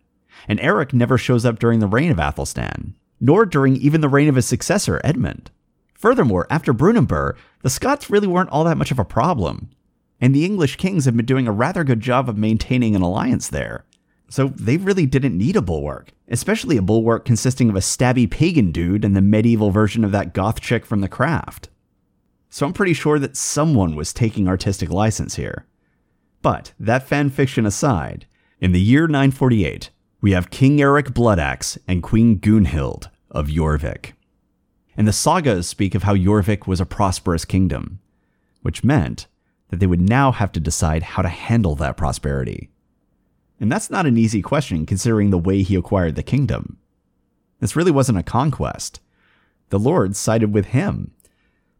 And 0.47 0.61
Eric 0.61 0.93
never 0.93 1.17
shows 1.17 1.45
up 1.45 1.59
during 1.59 1.79
the 1.79 1.87
reign 1.87 2.09
of 2.09 2.19
Athelstan, 2.19 2.95
nor 3.19 3.45
during 3.45 3.75
even 3.75 3.99
the 3.99 4.09
reign 4.09 4.29
of 4.29 4.35
his 4.35 4.45
successor, 4.45 5.01
Edmund. 5.03 5.51
Furthermore, 5.93 6.47
after 6.49 6.73
Brunanburh, 6.73 7.35
the 7.63 7.69
Scots 7.69 8.09
really 8.09 8.27
weren't 8.27 8.49
all 8.49 8.63
that 8.63 8.77
much 8.77 8.91
of 8.91 8.99
a 8.99 9.05
problem 9.05 9.69
and 10.23 10.33
the 10.33 10.45
English 10.45 10.77
kings 10.77 11.03
have 11.03 11.17
been 11.17 11.25
doing 11.25 11.49
a 11.49 11.51
rather 11.51 11.83
good 11.83 11.99
job 11.99 12.29
of 12.29 12.37
maintaining 12.37 12.95
an 12.95 13.01
alliance 13.01 13.49
there. 13.49 13.83
So 14.29 14.47
they 14.55 14.77
really 14.77 15.05
didn't 15.05 15.37
need 15.37 15.57
a 15.57 15.61
bulwark, 15.61 16.13
especially 16.29 16.77
a 16.77 16.81
bulwark 16.81 17.25
consisting 17.25 17.69
of 17.69 17.75
a 17.75 17.79
stabby 17.79 18.31
pagan 18.31 18.71
dude 18.71 19.03
and 19.03 19.17
the 19.17 19.21
medieval 19.21 19.69
version 19.69 20.05
of 20.05 20.13
that 20.13 20.33
goth 20.33 20.61
chick 20.61 20.85
from 20.85 21.01
The 21.01 21.09
Craft. 21.09 21.67
So 22.49 22.65
I'm 22.65 22.71
pretty 22.71 22.93
sure 22.93 23.19
that 23.19 23.35
someone 23.35 23.97
was 23.97 24.13
taking 24.13 24.47
artistic 24.47 24.89
license 24.89 25.35
here. 25.35 25.65
But 26.41 26.71
that 26.79 27.05
fanfiction 27.05 27.65
aside, 27.65 28.25
in 28.61 28.71
the 28.71 28.79
year 28.79 29.07
948, 29.07 29.89
we 30.21 30.31
have 30.31 30.49
King 30.49 30.81
Eric 30.81 31.07
Bloodaxe 31.07 31.77
and 31.85 32.01
Queen 32.01 32.39
Gunhild 32.39 33.09
of 33.29 33.47
Jorvik. 33.47 34.13
And 34.95 35.05
the 35.05 35.11
sagas 35.11 35.67
speak 35.67 35.93
of 35.95 36.03
how 36.03 36.15
Jorvik 36.15 36.65
was 36.65 36.79
a 36.79 36.85
prosperous 36.85 37.43
kingdom, 37.43 37.99
which 38.61 38.85
meant 38.85 39.27
that 39.73 39.79
they 39.79 39.87
would 39.87 40.07
now 40.07 40.31
have 40.31 40.51
to 40.51 40.59
decide 40.59 41.01
how 41.01 41.23
to 41.23 41.27
handle 41.27 41.73
that 41.73 41.97
prosperity. 41.97 42.69
And 43.59 43.71
that's 43.71 43.89
not 43.89 44.05
an 44.05 44.19
easy 44.19 44.39
question 44.39 44.85
considering 44.85 45.31
the 45.31 45.37
way 45.39 45.63
he 45.63 45.75
acquired 45.75 46.13
the 46.13 46.21
kingdom. 46.21 46.77
This 47.59 47.75
really 47.75 47.89
wasn't 47.89 48.19
a 48.19 48.23
conquest. 48.23 48.99
The 49.69 49.79
lords 49.79 50.19
sided 50.19 50.53
with 50.53 50.65
him. 50.65 51.09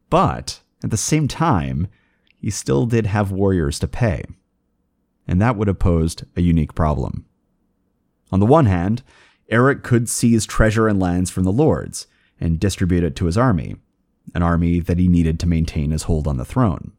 But 0.10 0.62
at 0.84 0.90
the 0.90 0.98
same 0.98 1.28
time, 1.28 1.86
he 2.36 2.50
still 2.50 2.88
did 2.88 3.06
have 3.06 3.32
warriors 3.32 3.78
to 3.78 3.88
pay. 3.88 4.24
And 5.28 5.40
that 5.40 5.56
would 5.56 5.68
have 5.68 5.78
posed 5.78 6.24
a 6.36 6.42
unique 6.42 6.74
problem. 6.74 7.28
On 8.32 8.40
the 8.40 8.48
one 8.48 8.66
hand, 8.66 9.04
Eric 9.50 9.84
could 9.84 10.10
seize 10.10 10.48
treasure 10.48 10.88
and 10.88 11.00
lands 11.00 11.30
from 11.30 11.44
the 11.44 11.52
lords 11.52 12.08
and 12.42 12.60
distribute 12.60 13.04
it 13.04 13.16
to 13.18 13.26
his 13.26 13.38
army, 13.38 13.76
an 14.34 14.42
army 14.42 14.80
that 14.80 14.98
he 14.98 15.08
needed 15.08 15.40
to 15.42 15.48
maintain 15.48 15.92
his 15.92 16.04
hold 16.04 16.28
on 16.28 16.38
the 16.38 16.44
throne. 16.44 16.94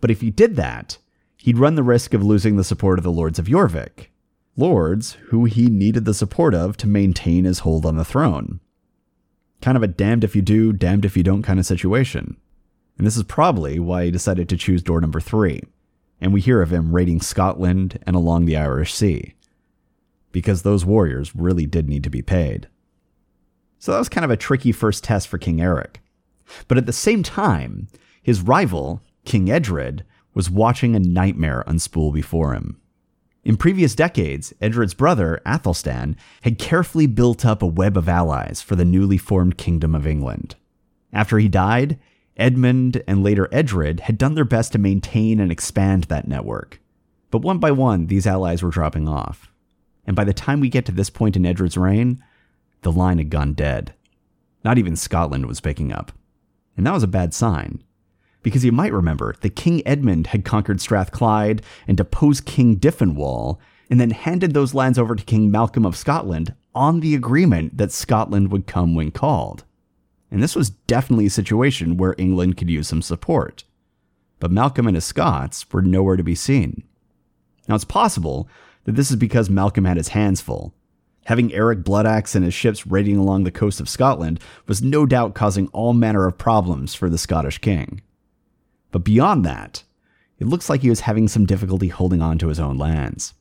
But 0.00 0.10
if 0.10 0.20
he 0.20 0.30
did 0.30 0.56
that, 0.56 0.98
he'd 1.36 1.58
run 1.58 1.74
the 1.74 1.82
risk 1.82 2.14
of 2.14 2.24
losing 2.24 2.56
the 2.56 2.64
support 2.64 2.98
of 2.98 3.04
the 3.04 3.10
lords 3.10 3.38
of 3.38 3.46
Jorvik, 3.46 4.08
lords 4.56 5.12
who 5.28 5.44
he 5.44 5.68
needed 5.68 6.04
the 6.04 6.14
support 6.14 6.54
of 6.54 6.76
to 6.78 6.86
maintain 6.86 7.44
his 7.44 7.60
hold 7.60 7.86
on 7.86 7.96
the 7.96 8.04
throne. 8.04 8.60
Kind 9.60 9.76
of 9.76 9.82
a 9.82 9.88
damned 9.88 10.24
if 10.24 10.34
you 10.34 10.42
do, 10.42 10.72
damned 10.72 11.04
if 11.04 11.16
you 11.16 11.22
don't 11.22 11.42
kind 11.42 11.58
of 11.58 11.66
situation. 11.66 12.36
And 12.98 13.06
this 13.06 13.16
is 13.16 13.22
probably 13.22 13.78
why 13.78 14.04
he 14.04 14.10
decided 14.10 14.48
to 14.48 14.56
choose 14.56 14.82
door 14.82 15.00
number 15.00 15.20
three. 15.20 15.62
And 16.20 16.32
we 16.32 16.40
hear 16.42 16.60
of 16.60 16.72
him 16.72 16.94
raiding 16.94 17.22
Scotland 17.22 17.98
and 18.06 18.14
along 18.14 18.44
the 18.44 18.56
Irish 18.56 18.92
Sea. 18.92 19.34
Because 20.32 20.62
those 20.62 20.84
warriors 20.84 21.34
really 21.34 21.66
did 21.66 21.88
need 21.88 22.04
to 22.04 22.10
be 22.10 22.22
paid. 22.22 22.68
So 23.78 23.92
that 23.92 23.98
was 23.98 24.10
kind 24.10 24.26
of 24.26 24.30
a 24.30 24.36
tricky 24.36 24.72
first 24.72 25.02
test 25.02 25.28
for 25.28 25.38
King 25.38 25.62
Eric. 25.62 26.00
But 26.68 26.76
at 26.76 26.84
the 26.84 26.92
same 26.92 27.22
time, 27.22 27.88
his 28.22 28.42
rival, 28.42 29.00
King 29.24 29.50
Edred 29.50 30.04
was 30.34 30.50
watching 30.50 30.94
a 30.94 31.00
nightmare 31.00 31.64
unspool 31.66 32.12
before 32.12 32.54
him. 32.54 32.80
In 33.42 33.56
previous 33.56 33.94
decades, 33.94 34.52
Edred's 34.60 34.94
brother, 34.94 35.40
Athelstan, 35.46 36.16
had 36.42 36.58
carefully 36.58 37.06
built 37.06 37.44
up 37.44 37.62
a 37.62 37.66
web 37.66 37.96
of 37.96 38.08
allies 38.08 38.60
for 38.60 38.76
the 38.76 38.84
newly 38.84 39.16
formed 39.16 39.56
Kingdom 39.56 39.94
of 39.94 40.06
England. 40.06 40.56
After 41.12 41.38
he 41.38 41.48
died, 41.48 41.98
Edmund 42.36 43.02
and 43.06 43.24
later 43.24 43.48
Edred 43.50 44.00
had 44.00 44.18
done 44.18 44.34
their 44.34 44.44
best 44.44 44.72
to 44.72 44.78
maintain 44.78 45.40
and 45.40 45.50
expand 45.50 46.04
that 46.04 46.28
network. 46.28 46.80
But 47.30 47.42
one 47.42 47.58
by 47.58 47.70
one, 47.70 48.06
these 48.06 48.26
allies 48.26 48.62
were 48.62 48.70
dropping 48.70 49.08
off. 49.08 49.50
And 50.06 50.16
by 50.16 50.24
the 50.24 50.32
time 50.32 50.60
we 50.60 50.68
get 50.68 50.84
to 50.86 50.92
this 50.92 51.10
point 51.10 51.36
in 51.36 51.46
Edred's 51.46 51.76
reign, 51.76 52.22
the 52.82 52.92
line 52.92 53.18
had 53.18 53.30
gone 53.30 53.54
dead. 53.54 53.94
Not 54.64 54.78
even 54.78 54.96
Scotland 54.96 55.46
was 55.46 55.60
picking 55.60 55.92
up. 55.92 56.12
And 56.76 56.86
that 56.86 56.94
was 56.94 57.02
a 57.02 57.08
bad 57.08 57.34
sign 57.34 57.82
because 58.42 58.64
you 58.64 58.72
might 58.72 58.92
remember 58.92 59.34
that 59.40 59.56
King 59.56 59.82
Edmund 59.86 60.28
had 60.28 60.44
conquered 60.44 60.80
Strathclyde 60.80 61.62
and 61.86 61.96
deposed 61.96 62.46
King 62.46 62.76
Dyfnwal, 62.76 63.58
and 63.90 64.00
then 64.00 64.10
handed 64.10 64.54
those 64.54 64.74
lands 64.74 64.98
over 64.98 65.14
to 65.16 65.24
King 65.24 65.50
Malcolm 65.50 65.84
of 65.84 65.96
Scotland 65.96 66.54
on 66.74 67.00
the 67.00 67.14
agreement 67.14 67.76
that 67.76 67.90
Scotland 67.90 68.52
would 68.52 68.66
come 68.66 68.94
when 68.94 69.10
called. 69.10 69.64
And 70.30 70.42
this 70.42 70.54
was 70.54 70.70
definitely 70.70 71.26
a 71.26 71.30
situation 71.30 71.96
where 71.96 72.14
England 72.16 72.56
could 72.56 72.70
use 72.70 72.86
some 72.88 73.02
support. 73.02 73.64
But 74.38 74.52
Malcolm 74.52 74.86
and 74.86 74.96
his 74.96 75.04
Scots 75.04 75.66
were 75.72 75.82
nowhere 75.82 76.16
to 76.16 76.22
be 76.22 76.36
seen. 76.36 76.84
Now 77.68 77.74
it's 77.74 77.84
possible 77.84 78.48
that 78.84 78.94
this 78.94 79.10
is 79.10 79.16
because 79.16 79.50
Malcolm 79.50 79.84
had 79.84 79.96
his 79.96 80.08
hands 80.08 80.40
full. 80.40 80.72
Having 81.24 81.52
Eric 81.52 81.84
Bloodaxe 81.84 82.34
and 82.34 82.44
his 82.44 82.54
ships 82.54 82.86
raiding 82.86 83.16
along 83.16 83.44
the 83.44 83.50
coast 83.50 83.80
of 83.80 83.88
Scotland 83.88 84.40
was 84.66 84.82
no 84.82 85.04
doubt 85.04 85.34
causing 85.34 85.66
all 85.68 85.92
manner 85.92 86.26
of 86.26 86.38
problems 86.38 86.94
for 86.94 87.10
the 87.10 87.18
Scottish 87.18 87.58
king. 87.58 88.00
But 88.90 89.04
beyond 89.04 89.44
that, 89.44 89.84
it 90.38 90.46
looks 90.46 90.68
like 90.68 90.80
he 90.80 90.90
was 90.90 91.00
having 91.00 91.28
some 91.28 91.46
difficulty 91.46 91.88
holding 91.88 92.22
on 92.22 92.38
to 92.38 92.48
his 92.48 92.58
own 92.58 92.78
lands. 92.78 93.34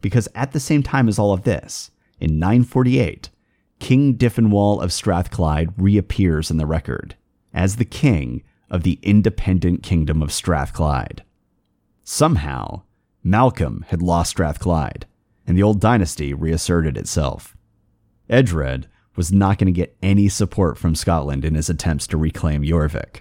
Because 0.00 0.28
at 0.34 0.52
the 0.52 0.60
same 0.60 0.82
time 0.82 1.08
as 1.08 1.18
all 1.18 1.32
of 1.32 1.44
this, 1.44 1.90
in 2.20 2.38
948, 2.38 3.30
King 3.78 4.14
Dyfnwal 4.16 4.82
of 4.82 4.92
Strathclyde 4.92 5.72
reappears 5.76 6.50
in 6.50 6.56
the 6.56 6.66
record 6.66 7.16
as 7.52 7.76
the 7.76 7.84
king 7.84 8.42
of 8.70 8.82
the 8.82 8.98
independent 9.02 9.82
kingdom 9.82 10.22
of 10.22 10.32
Strathclyde. 10.32 11.22
Somehow, 12.02 12.82
Malcolm 13.22 13.84
had 13.88 14.02
lost 14.02 14.30
Strathclyde, 14.30 15.06
and 15.46 15.56
the 15.56 15.62
old 15.62 15.80
dynasty 15.80 16.34
reasserted 16.34 16.96
itself. 16.96 17.56
Edred 18.28 18.88
was 19.16 19.32
not 19.32 19.58
going 19.58 19.66
to 19.66 19.72
get 19.72 19.96
any 20.02 20.28
support 20.28 20.76
from 20.76 20.94
Scotland 20.94 21.44
in 21.44 21.54
his 21.54 21.70
attempts 21.70 22.06
to 22.08 22.16
reclaim 22.16 22.62
Jorvik. 22.62 23.20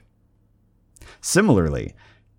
Similarly, 1.23 1.93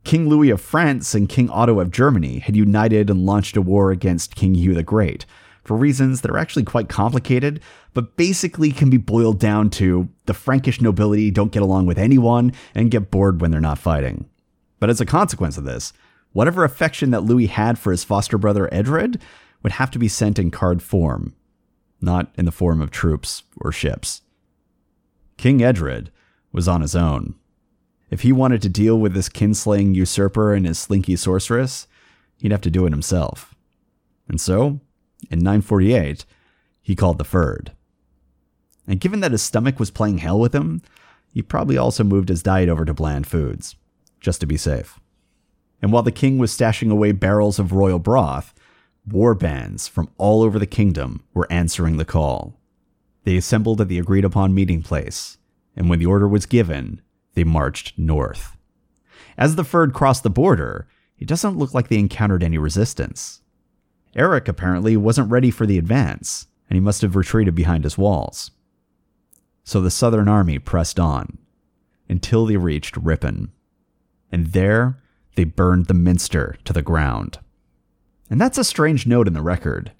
King 0.04 0.28
Louis 0.28 0.50
of 0.50 0.60
France 0.60 1.14
and 1.14 1.26
King 1.26 1.48
Otto 1.48 1.80
of 1.80 1.90
Germany 1.90 2.40
had 2.40 2.54
united 2.54 3.08
and 3.08 3.24
launched 3.24 3.56
a 3.56 3.62
war 3.62 3.90
against 3.90 4.36
King 4.36 4.54
Hugh 4.54 4.74
the 4.74 4.82
Great 4.82 5.24
for 5.64 5.74
reasons 5.74 6.20
that 6.20 6.30
are 6.30 6.36
actually 6.36 6.64
quite 6.64 6.90
complicated, 6.90 7.62
but 7.94 8.14
basically 8.18 8.70
can 8.70 8.90
be 8.90 8.98
boiled 8.98 9.40
down 9.40 9.70
to 9.70 10.10
the 10.26 10.34
Frankish 10.34 10.82
nobility 10.82 11.30
don't 11.30 11.50
get 11.50 11.62
along 11.62 11.86
with 11.86 11.96
anyone 11.96 12.52
and 12.74 12.90
get 12.90 13.10
bored 13.10 13.40
when 13.40 13.50
they're 13.50 13.58
not 13.58 13.78
fighting. 13.78 14.28
But 14.80 14.90
as 14.90 15.00
a 15.00 15.06
consequence 15.06 15.56
of 15.56 15.64
this, 15.64 15.94
whatever 16.34 16.62
affection 16.62 17.10
that 17.12 17.24
Louis 17.24 17.46
had 17.46 17.78
for 17.78 17.90
his 17.90 18.04
foster 18.04 18.36
brother 18.36 18.68
Edred 18.70 19.18
would 19.62 19.72
have 19.72 19.90
to 19.92 19.98
be 19.98 20.08
sent 20.08 20.38
in 20.38 20.50
card 20.50 20.82
form, 20.82 21.34
not 22.02 22.30
in 22.36 22.44
the 22.44 22.52
form 22.52 22.82
of 22.82 22.90
troops 22.90 23.44
or 23.56 23.72
ships. 23.72 24.20
King 25.38 25.62
Edred 25.62 26.10
was 26.52 26.68
on 26.68 26.82
his 26.82 26.94
own. 26.94 27.36
If 28.14 28.20
he 28.20 28.30
wanted 28.30 28.62
to 28.62 28.68
deal 28.68 28.96
with 28.96 29.12
this 29.12 29.28
kinslaying 29.28 29.96
usurper 29.96 30.54
and 30.54 30.66
his 30.66 30.78
slinky 30.78 31.16
sorceress, 31.16 31.88
he'd 32.38 32.52
have 32.52 32.60
to 32.60 32.70
do 32.70 32.86
it 32.86 32.92
himself. 32.92 33.56
And 34.28 34.40
so, 34.40 34.78
in 35.32 35.40
948, 35.40 36.24
he 36.80 36.94
called 36.94 37.18
the 37.18 37.24
Fyrd. 37.24 37.70
And 38.86 39.00
given 39.00 39.18
that 39.18 39.32
his 39.32 39.42
stomach 39.42 39.80
was 39.80 39.90
playing 39.90 40.18
hell 40.18 40.38
with 40.38 40.54
him, 40.54 40.80
he 41.32 41.42
probably 41.42 41.76
also 41.76 42.04
moved 42.04 42.28
his 42.28 42.44
diet 42.44 42.68
over 42.68 42.84
to 42.84 42.94
bland 42.94 43.26
foods, 43.26 43.74
just 44.20 44.38
to 44.42 44.46
be 44.46 44.56
safe. 44.56 45.00
And 45.82 45.90
while 45.90 46.04
the 46.04 46.12
king 46.12 46.38
was 46.38 46.56
stashing 46.56 46.92
away 46.92 47.10
barrels 47.10 47.58
of 47.58 47.72
royal 47.72 47.98
broth, 47.98 48.54
war 49.04 49.34
bands 49.34 49.88
from 49.88 50.08
all 50.18 50.42
over 50.42 50.60
the 50.60 50.66
kingdom 50.68 51.24
were 51.34 51.50
answering 51.50 51.96
the 51.96 52.04
call. 52.04 52.60
They 53.24 53.36
assembled 53.36 53.80
at 53.80 53.88
the 53.88 53.98
agreed 53.98 54.24
upon 54.24 54.54
meeting 54.54 54.82
place, 54.82 55.36
and 55.74 55.90
when 55.90 55.98
the 55.98 56.06
order 56.06 56.28
was 56.28 56.46
given, 56.46 57.00
they 57.34 57.44
marched 57.44 57.98
north. 57.98 58.56
As 59.36 59.56
the 59.56 59.62
Fyrd 59.62 59.92
crossed 59.92 60.22
the 60.22 60.30
border, 60.30 60.88
it 61.18 61.28
doesn't 61.28 61.56
look 61.56 61.74
like 61.74 61.88
they 61.88 61.98
encountered 61.98 62.42
any 62.42 62.58
resistance. 62.58 63.40
Eric 64.14 64.48
apparently 64.48 64.96
wasn't 64.96 65.30
ready 65.30 65.50
for 65.50 65.66
the 65.66 65.78
advance, 65.78 66.46
and 66.68 66.76
he 66.76 66.80
must 66.80 67.02
have 67.02 67.16
retreated 67.16 67.54
behind 67.54 67.84
his 67.84 67.98
walls. 67.98 68.52
So 69.64 69.80
the 69.80 69.90
Southern 69.90 70.28
Army 70.28 70.58
pressed 70.58 71.00
on 71.00 71.38
until 72.08 72.46
they 72.46 72.56
reached 72.56 72.96
Ripon. 72.96 73.50
And 74.30 74.48
there, 74.48 75.02
they 75.36 75.44
burned 75.44 75.86
the 75.86 75.94
minster 75.94 76.56
to 76.64 76.72
the 76.72 76.82
ground. 76.82 77.38
And 78.30 78.40
that's 78.40 78.58
a 78.58 78.64
strange 78.64 79.06
note 79.06 79.26
in 79.26 79.34
the 79.34 79.42
record. 79.42 79.92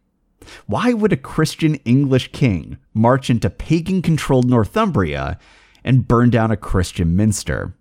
Why 0.66 0.92
would 0.92 1.12
a 1.12 1.16
Christian 1.16 1.76
English 1.86 2.32
king 2.32 2.78
march 2.92 3.30
into 3.30 3.48
pagan 3.48 4.02
controlled 4.02 4.48
Northumbria 4.48 5.38
and 5.84 6.08
burn 6.08 6.30
down 6.30 6.50
a 6.50 6.56
Christian 6.56 7.14
minster? 7.14 7.74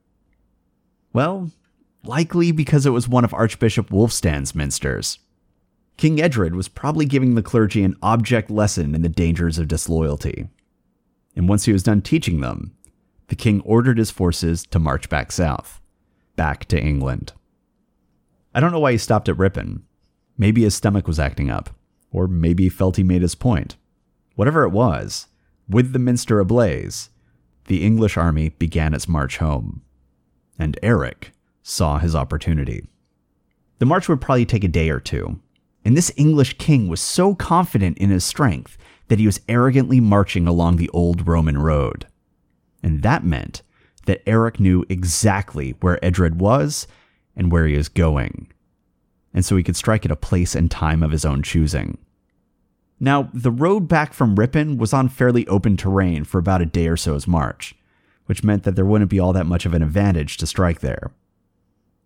Well, 1.13 1.51
likely 2.03 2.51
because 2.51 2.85
it 2.85 2.91
was 2.91 3.07
one 3.07 3.23
of 3.23 3.33
Archbishop 3.33 3.89
Wulfstan's 3.89 4.53
minsters. 4.53 5.19
King 5.95 6.19
Edred 6.19 6.55
was 6.55 6.67
probably 6.67 7.05
giving 7.05 7.35
the 7.35 7.43
clergy 7.43 7.83
an 7.83 7.95
object 8.01 8.49
lesson 8.49 8.95
in 8.95 9.03
the 9.03 9.09
dangers 9.09 9.57
of 9.57 9.67
disloyalty. 9.67 10.49
And 11.35 11.47
once 11.47 11.65
he 11.65 11.73
was 11.73 11.83
done 11.83 12.01
teaching 12.01 12.41
them, 12.41 12.75
the 13.27 13.35
king 13.35 13.61
ordered 13.61 13.97
his 13.97 14.11
forces 14.11 14.65
to 14.67 14.79
march 14.79 15.07
back 15.09 15.31
south, 15.31 15.79
back 16.35 16.65
to 16.65 16.81
England. 16.81 17.33
I 18.53 18.59
don't 18.59 18.71
know 18.71 18.79
why 18.79 18.91
he 18.91 18.97
stopped 18.97 19.29
at 19.29 19.37
Ripon. 19.37 19.83
Maybe 20.37 20.63
his 20.63 20.75
stomach 20.75 21.07
was 21.07 21.19
acting 21.19 21.49
up, 21.49 21.69
or 22.11 22.27
maybe 22.27 22.63
he 22.63 22.69
felt 22.69 22.97
he 22.97 23.03
made 23.03 23.21
his 23.21 23.35
point. 23.35 23.77
Whatever 24.35 24.63
it 24.63 24.71
was, 24.71 25.27
with 25.69 25.93
the 25.93 25.99
minster 25.99 26.39
ablaze, 26.39 27.09
the 27.65 27.83
English 27.83 28.17
army 28.17 28.49
began 28.49 28.93
its 28.93 29.07
march 29.07 29.37
home. 29.37 29.81
And 30.59 30.77
Eric 30.83 31.31
saw 31.61 31.97
his 31.97 32.15
opportunity. 32.15 32.85
The 33.79 33.85
march 33.85 34.07
would 34.07 34.21
probably 34.21 34.45
take 34.45 34.63
a 34.63 34.69
day 34.69 34.89
or 34.89 34.99
two, 34.99 35.39
and 35.85 35.97
this 35.97 36.11
English 36.15 36.57
king 36.57 36.87
was 36.87 37.01
so 37.01 37.35
confident 37.35 37.97
in 37.97 38.09
his 38.09 38.23
strength 38.23 38.77
that 39.07 39.19
he 39.19 39.25
was 39.25 39.41
arrogantly 39.49 39.99
marching 39.99 40.47
along 40.47 40.77
the 40.77 40.89
old 40.89 41.27
Roman 41.27 41.57
road. 41.57 42.07
And 42.81 43.01
that 43.03 43.23
meant 43.23 43.61
that 44.05 44.21
Eric 44.27 44.59
knew 44.59 44.85
exactly 44.89 45.75
where 45.81 46.03
Edred 46.03 46.39
was 46.39 46.87
and 47.35 47.51
where 47.51 47.67
he 47.67 47.77
was 47.77 47.89
going. 47.89 48.51
And 49.33 49.43
so 49.43 49.55
he 49.55 49.63
could 49.63 49.75
strike 49.75 50.05
at 50.05 50.11
a 50.11 50.15
place 50.15 50.55
and 50.55 50.69
time 50.69 51.01
of 51.01 51.11
his 51.11 51.25
own 51.25 51.41
choosing. 51.41 51.97
Now, 53.03 53.29
the 53.33 53.51
road 53.51 53.89
back 53.89 54.13
from 54.13 54.35
Ripon 54.35 54.77
was 54.77 54.93
on 54.93 55.09
fairly 55.09 55.45
open 55.47 55.75
terrain 55.75 56.23
for 56.23 56.37
about 56.37 56.61
a 56.61 56.65
day 56.65 56.87
or 56.87 56.95
so's 56.95 57.27
march, 57.27 57.75
which 58.27 58.43
meant 58.43 58.63
that 58.63 58.77
there 58.77 58.85
wouldn't 58.85 59.11
be 59.11 59.19
all 59.19 59.33
that 59.33 59.45
much 59.45 59.65
of 59.65 59.73
an 59.73 59.83
advantage 59.83 60.37
to 60.37 60.47
strike 60.47 60.79
there. 60.79 61.11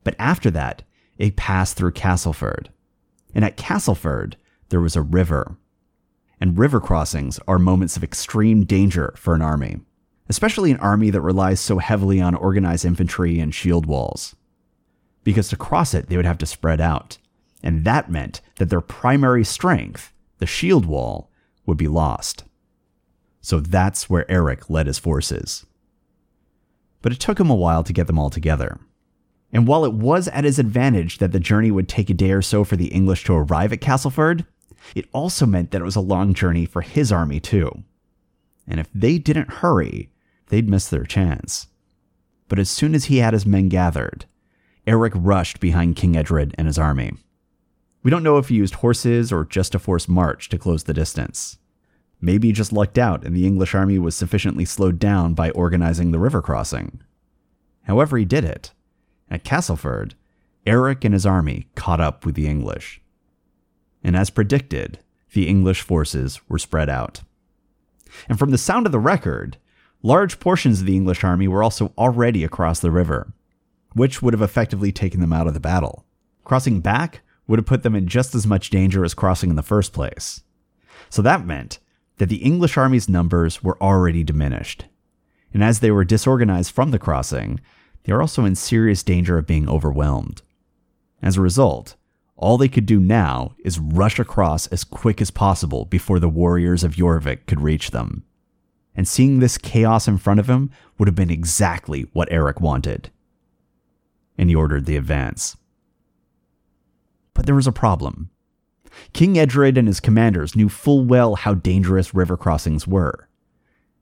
But 0.03 0.15
after 0.17 0.49
that, 0.51 0.81
it 1.19 1.35
passed 1.35 1.77
through 1.77 1.91
Castleford. 1.91 2.69
And 3.35 3.45
at 3.45 3.57
Castleford, 3.57 4.37
there 4.69 4.81
was 4.81 4.95
a 4.95 5.03
river. 5.03 5.57
And 6.41 6.57
river 6.57 6.79
crossings 6.79 7.39
are 7.47 7.59
moments 7.59 7.95
of 7.95 8.03
extreme 8.03 8.65
danger 8.65 9.13
for 9.17 9.35
an 9.35 9.43
army 9.43 9.81
especially 10.29 10.71
an 10.71 10.77
army 10.77 11.09
that 11.09 11.21
relies 11.21 11.59
so 11.59 11.77
heavily 11.77 12.19
on 12.19 12.35
organized 12.35 12.85
infantry 12.85 13.39
and 13.39 13.53
shield 13.53 13.85
walls. 13.85 14.35
Because 15.23 15.49
to 15.49 15.57
cross 15.57 15.93
it, 15.93 16.07
they 16.07 16.17
would 16.17 16.25
have 16.25 16.37
to 16.39 16.45
spread 16.45 16.81
out, 16.81 17.17
and 17.63 17.83
that 17.85 18.11
meant 18.11 18.41
that 18.57 18.69
their 18.69 18.81
primary 18.81 19.43
strength, 19.43 20.13
the 20.39 20.45
shield 20.45 20.85
wall, 20.85 21.31
would 21.65 21.77
be 21.77 21.87
lost. 21.87 22.43
So 23.41 23.59
that's 23.59 24.09
where 24.09 24.29
Eric 24.29 24.69
led 24.69 24.87
his 24.87 24.99
forces. 24.99 25.65
But 27.01 27.11
it 27.11 27.19
took 27.19 27.39
him 27.39 27.49
a 27.49 27.55
while 27.55 27.83
to 27.83 27.93
get 27.93 28.07
them 28.07 28.19
all 28.19 28.29
together. 28.29 28.79
And 29.53 29.67
while 29.67 29.85
it 29.85 29.93
was 29.93 30.27
at 30.29 30.43
his 30.43 30.59
advantage 30.59 31.19
that 31.19 31.31
the 31.31 31.39
journey 31.39 31.71
would 31.71 31.87
take 31.87 32.09
a 32.09 32.13
day 32.13 32.31
or 32.31 32.41
so 32.41 32.63
for 32.63 32.75
the 32.75 32.87
English 32.87 33.23
to 33.25 33.33
arrive 33.33 33.71
at 33.71 33.81
Castleford, 33.81 34.45
it 34.95 35.07
also 35.13 35.45
meant 35.45 35.71
that 35.71 35.81
it 35.81 35.85
was 35.85 35.95
a 35.95 36.01
long 36.01 36.33
journey 36.33 36.65
for 36.65 36.81
his 36.81 37.11
army 37.11 37.39
too. 37.39 37.83
And 38.67 38.79
if 38.79 38.89
they 38.93 39.17
didn't 39.17 39.55
hurry, 39.55 40.11
they'd 40.47 40.69
miss 40.69 40.87
their 40.89 41.05
chance. 41.05 41.67
But 42.49 42.59
as 42.59 42.69
soon 42.69 42.95
as 42.95 43.05
he 43.05 43.17
had 43.17 43.33
his 43.33 43.45
men 43.45 43.69
gathered, 43.69 44.25
Eric 44.85 45.13
rushed 45.15 45.59
behind 45.59 45.95
King 45.95 46.15
Edred 46.15 46.53
and 46.57 46.67
his 46.67 46.77
army. 46.77 47.13
We 48.07 48.11
don't 48.11 48.23
know 48.23 48.37
if 48.37 48.47
he 48.47 48.55
used 48.55 48.75
horses 48.75 49.33
or 49.33 49.43
just 49.43 49.75
a 49.75 49.79
forced 49.79 50.07
march 50.07 50.47
to 50.47 50.57
close 50.57 50.85
the 50.85 50.93
distance. 50.93 51.57
Maybe 52.21 52.47
he 52.47 52.53
just 52.53 52.71
lucked 52.71 52.97
out 52.97 53.25
and 53.25 53.35
the 53.35 53.45
English 53.45 53.75
army 53.75 53.99
was 53.99 54.15
sufficiently 54.15 54.63
slowed 54.63 54.97
down 54.97 55.33
by 55.33 55.49
organizing 55.49 56.11
the 56.11 56.17
river 56.17 56.41
crossing. 56.41 57.01
However, 57.83 58.17
he 58.17 58.23
did 58.23 58.45
it. 58.45 58.71
At 59.29 59.43
Castleford, 59.43 60.15
Eric 60.65 61.03
and 61.03 61.13
his 61.13 61.25
army 61.25 61.67
caught 61.75 61.99
up 61.99 62.25
with 62.25 62.35
the 62.35 62.47
English. 62.47 63.01
And 64.01 64.15
as 64.15 64.29
predicted, 64.29 64.99
the 65.33 65.49
English 65.49 65.81
forces 65.81 66.39
were 66.47 66.59
spread 66.59 66.89
out. 66.89 67.23
And 68.29 68.39
from 68.39 68.51
the 68.51 68.57
sound 68.57 68.85
of 68.85 68.93
the 68.93 68.99
record, 68.99 69.57
Large 70.01 70.39
portions 70.39 70.79
of 70.79 70.85
the 70.85 70.95
English 70.95 71.25
army 71.25 71.49
were 71.49 71.61
also 71.61 71.91
already 71.97 72.45
across 72.45 72.79
the 72.79 72.89
river, 72.89 73.33
which 73.95 74.21
would 74.21 74.33
have 74.33 74.41
effectively 74.41 74.93
taken 74.93 75.19
them 75.19 75.33
out 75.33 75.47
of 75.47 75.53
the 75.53 75.59
battle. 75.59 76.05
Crossing 76.45 76.79
back 76.79 77.19
would 77.47 77.59
have 77.59 77.65
put 77.65 77.83
them 77.83 77.95
in 77.95 78.07
just 78.07 78.35
as 78.35 78.45
much 78.45 78.69
danger 78.69 79.03
as 79.03 79.13
crossing 79.13 79.49
in 79.49 79.55
the 79.55 79.63
first 79.63 79.93
place. 79.93 80.41
So 81.09 81.21
that 81.21 81.45
meant 81.45 81.79
that 82.17 82.29
the 82.29 82.43
English 82.43 82.77
army's 82.77 83.07
numbers 83.07 83.63
were 83.63 83.81
already 83.81 84.23
diminished. 84.23 84.85
And 85.53 85.63
as 85.63 85.79
they 85.79 85.91
were 85.91 86.03
disorganized 86.03 86.71
from 86.71 86.91
the 86.91 86.99
crossing, 86.99 87.59
they 88.03 88.13
were 88.13 88.21
also 88.21 88.45
in 88.45 88.55
serious 88.55 89.03
danger 89.03 89.37
of 89.37 89.47
being 89.47 89.69
overwhelmed. 89.69 90.41
As 91.21 91.37
a 91.37 91.41
result, 91.41 91.95
all 92.35 92.57
they 92.57 92.67
could 92.67 92.85
do 92.85 92.99
now 92.99 93.55
is 93.63 93.79
rush 93.79 94.19
across 94.19 94.67
as 94.67 94.83
quick 94.83 95.21
as 95.21 95.31
possible 95.31 95.85
before 95.85 96.19
the 96.19 96.29
warriors 96.29 96.83
of 96.83 96.95
Jorvik 96.95 97.45
could 97.47 97.61
reach 97.61 97.91
them 97.91 98.23
and 98.97 99.07
seeing 99.07 99.39
this 99.39 99.59
chaos 99.59 100.07
in 100.07 100.17
front 100.17 100.39
of 100.39 100.49
him 100.49 100.71
would 100.97 101.07
have 101.07 101.15
been 101.15 101.29
exactly 101.29 102.07
what 102.13 102.27
Eric 102.31 102.59
wanted. 102.59 103.11
And 104.37 104.49
he 104.49 104.55
ordered 104.55 104.85
the 104.85 104.97
advance. 104.97 105.55
But 107.37 107.45
there 107.45 107.53
was 107.53 107.67
a 107.67 107.71
problem. 107.71 108.31
King 109.13 109.37
Edred 109.37 109.77
and 109.77 109.87
his 109.87 109.99
commanders 109.99 110.55
knew 110.55 110.69
full 110.69 111.05
well 111.05 111.35
how 111.35 111.53
dangerous 111.53 112.15
river 112.15 112.35
crossings 112.35 112.87
were, 112.87 113.29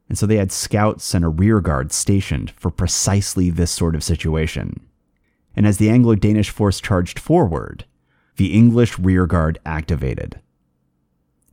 and 0.07 0.17
so 0.17 0.25
they 0.25 0.37
had 0.37 0.53
scouts 0.53 1.13
and 1.13 1.25
a 1.25 1.27
rearguard 1.27 1.91
stationed 1.91 2.51
for 2.51 2.71
precisely 2.71 3.49
this 3.49 3.71
sort 3.71 3.93
of 3.93 4.05
situation. 4.05 4.79
And 5.53 5.67
as 5.67 5.79
the 5.79 5.89
Anglo 5.89 6.15
Danish 6.15 6.49
force 6.49 6.79
charged 6.79 7.19
forward, 7.19 7.83
the 8.37 8.53
English 8.53 8.97
rearguard 8.97 9.59
activated. 9.65 10.39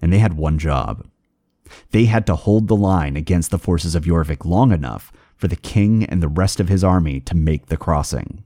And 0.01 0.13
they 0.13 0.19
had 0.21 0.35
one 0.35 0.59
job 0.59 1.05
they 1.91 2.05
had 2.05 2.27
to 2.27 2.37
hold 2.37 2.69
the 2.69 2.77
line 2.77 3.17
against 3.17 3.51
the 3.51 3.59
forces 3.59 3.97
of 3.97 4.05
Jorvik 4.05 4.45
long 4.45 4.71
enough 4.71 5.11
for 5.35 5.49
the 5.49 5.57
king 5.57 6.05
and 6.05 6.23
the 6.23 6.29
rest 6.29 6.61
of 6.61 6.69
his 6.69 6.85
army 6.85 7.19
to 7.21 7.35
make 7.35 7.67
the 7.67 7.77
crossing. 7.77 8.45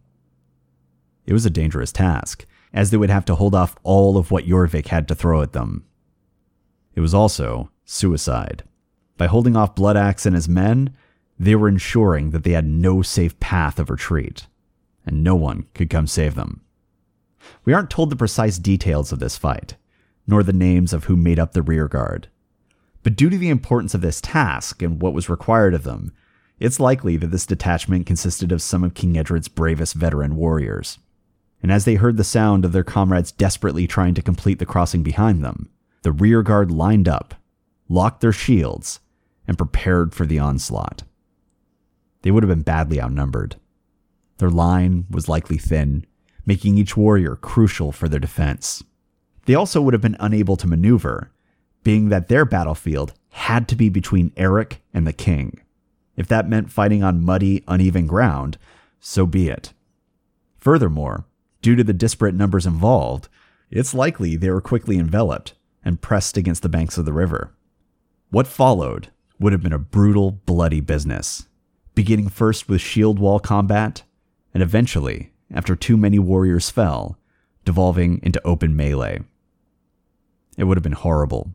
It 1.27 1.35
was 1.35 1.45
a 1.45 1.51
dangerous 1.51 1.93
task, 1.93 2.47
as 2.77 2.91
they 2.91 2.97
would 2.97 3.11
have 3.11 3.25
to 3.25 3.35
hold 3.35 3.55
off 3.55 3.75
all 3.83 4.17
of 4.17 4.31
what 4.31 4.45
Jorvik 4.45 4.89
had 4.89 5.09
to 5.09 5.15
throw 5.15 5.43
at 5.43 5.53
them. 5.53 5.85
It 6.95 7.01
was 7.01 7.15
also 7.15 7.71
suicide. 7.85 8.63
By 9.17 9.27
holding 9.27 9.57
off 9.57 9.75
Bloodaxe 9.75 10.27
and 10.27 10.37
his 10.37 10.49
men, 10.49 10.95
they 11.39 11.57
were 11.57 11.69
ensuring 11.69 12.31
that 12.31 12.45
they 12.45 12.53
had 12.53 12.67
no 12.67 13.03
safe 13.03 13.39
path 13.41 13.79
of 13.79 13.91
retreat, 13.91 14.47
and 15.05 15.25
no 15.25 15.35
one 15.35 15.67
could 15.75 15.91
come 15.91 16.07
save 16.07 16.35
them. 16.35 16.61
We 17.65 17.73
aren't 17.73 17.91
told 17.91 18.11
the 18.11 18.17
precise 18.17 18.59
details 18.59 19.11
of 19.11 19.19
this 19.19 19.37
fight, 19.37 19.77
nor 20.27 20.43
the 20.43 20.53
names 20.53 20.93
of 20.93 21.05
who 21.05 21.17
made 21.17 21.39
up 21.39 21.53
the 21.53 21.63
rearguard, 21.63 22.29
but 23.07 23.15
due 23.15 23.31
to 23.31 23.39
the 23.39 23.51
importance 23.51 23.95
of 23.95 24.01
this 24.01 24.21
task 24.21 24.83
and 24.83 25.01
what 25.01 25.15
was 25.15 25.29
required 25.29 25.75
of 25.75 25.85
them, 25.85 26.13
it's 26.59 26.81
likely 26.81 27.17
that 27.17 27.29
this 27.29 27.47
detachment 27.47 28.05
consisted 28.05 28.51
of 28.51 28.61
some 28.61 28.83
of 28.83 28.95
King 28.95 29.17
Edred's 29.17 29.47
bravest 29.47 29.95
veteran 29.95 30.35
warriors. 30.35 30.99
And 31.67 31.73
as 31.73 31.85
they 31.85 31.97
heard 31.97 32.17
the 32.17 32.23
sound 32.23 32.65
of 32.65 32.71
their 32.71 32.85
comrades 32.85 33.33
desperately 33.33 33.89
trying 33.89 34.15
to 34.15 34.23
complete 34.23 34.61
the 34.61 34.65
crossing 34.67 35.03
behind 35.03 35.43
them, 35.43 35.69
the 36.03 36.13
rear 36.13 36.41
guard 36.45 36.71
lined 36.71 37.09
up, 37.09 37.35
locked 37.89 38.21
their 38.21 38.31
shields, 38.31 39.01
and 39.49 39.59
prepared 39.59 40.15
for 40.15 40.27
the 40.27 40.39
onslaught. 40.39 41.03
They 42.23 42.31
would 42.31 42.45
have 42.45 42.51
been 42.51 42.63
badly 42.63 43.01
outnumbered. 43.03 43.57
Their 44.39 44.49
line 44.49 45.07
was 45.11 45.29
likely 45.29 45.59
thin, 45.59 46.07
making 46.45 46.79
each 46.79 46.97
warrior 46.97 47.35
crucial 47.35 47.91
for 47.91 48.09
their 48.09 48.21
defense. 48.21 48.85
They 49.47 49.57
also 49.57 49.83
would 49.83 49.93
have 49.93 50.01
been 50.01 50.17
unable 50.21 50.57
to 50.59 50.69
maneuver, 50.69 51.33
being 51.83 52.11
that 52.11 52.29
their 52.29 52.45
battlefield 52.45 53.13
had 53.31 53.67
to 53.67 53.75
be 53.75 53.89
between 53.89 54.33
Eric 54.37 54.83
and 54.95 55.05
the 55.05 55.13
king. 55.13 55.59
If 56.17 56.29
that 56.29 56.49
meant 56.49 56.71
fighting 56.71 57.03
on 57.03 57.25
muddy, 57.25 57.65
uneven 57.67 58.07
ground, 58.07 58.57
so 59.01 59.27
be 59.27 59.49
it. 59.49 59.73
Furthermore, 60.59 61.25
due 61.67 61.75
to 61.75 61.83
the 61.83 61.93
disparate 61.93 62.33
numbers 62.33 62.65
involved, 62.65 63.29
it's 63.73 63.93
likely 63.93 64.37
they 64.37 64.49
were 64.49 64.61
quickly 64.61 64.99
enveloped 64.99 65.55
and 65.85 66.01
pressed 66.01 66.37
against 66.37 66.63
the 66.63 66.69
banks 66.69 66.97
of 66.97 67.05
the 67.05 67.13
river. 67.13 67.53
What 68.31 68.47
followed 68.47 69.09
would 69.41 69.53
have 69.53 69.65
been 69.65 69.73
a 69.73 69.79
brutal, 69.81 70.31
bloody 70.31 70.81
business, 70.81 71.49
beginning 71.97 72.29
first 72.29 72.69
with 72.69 72.81
shield 72.81 73.19
wall 73.19 73.41
combat, 73.41 74.05
and 74.55 74.63
eventually, 74.63 75.33
after 75.53 75.75
too 75.75 75.97
many 75.97 76.21
warriors 76.21 76.71
fell, 76.71 77.19
devolving 77.65 78.21
into 78.23 78.41
open 78.47 78.77
melee. 78.77 79.23
It 80.57 80.65
would 80.69 80.77
have 80.77 80.85
been 80.85 80.93
horrible. 80.93 81.53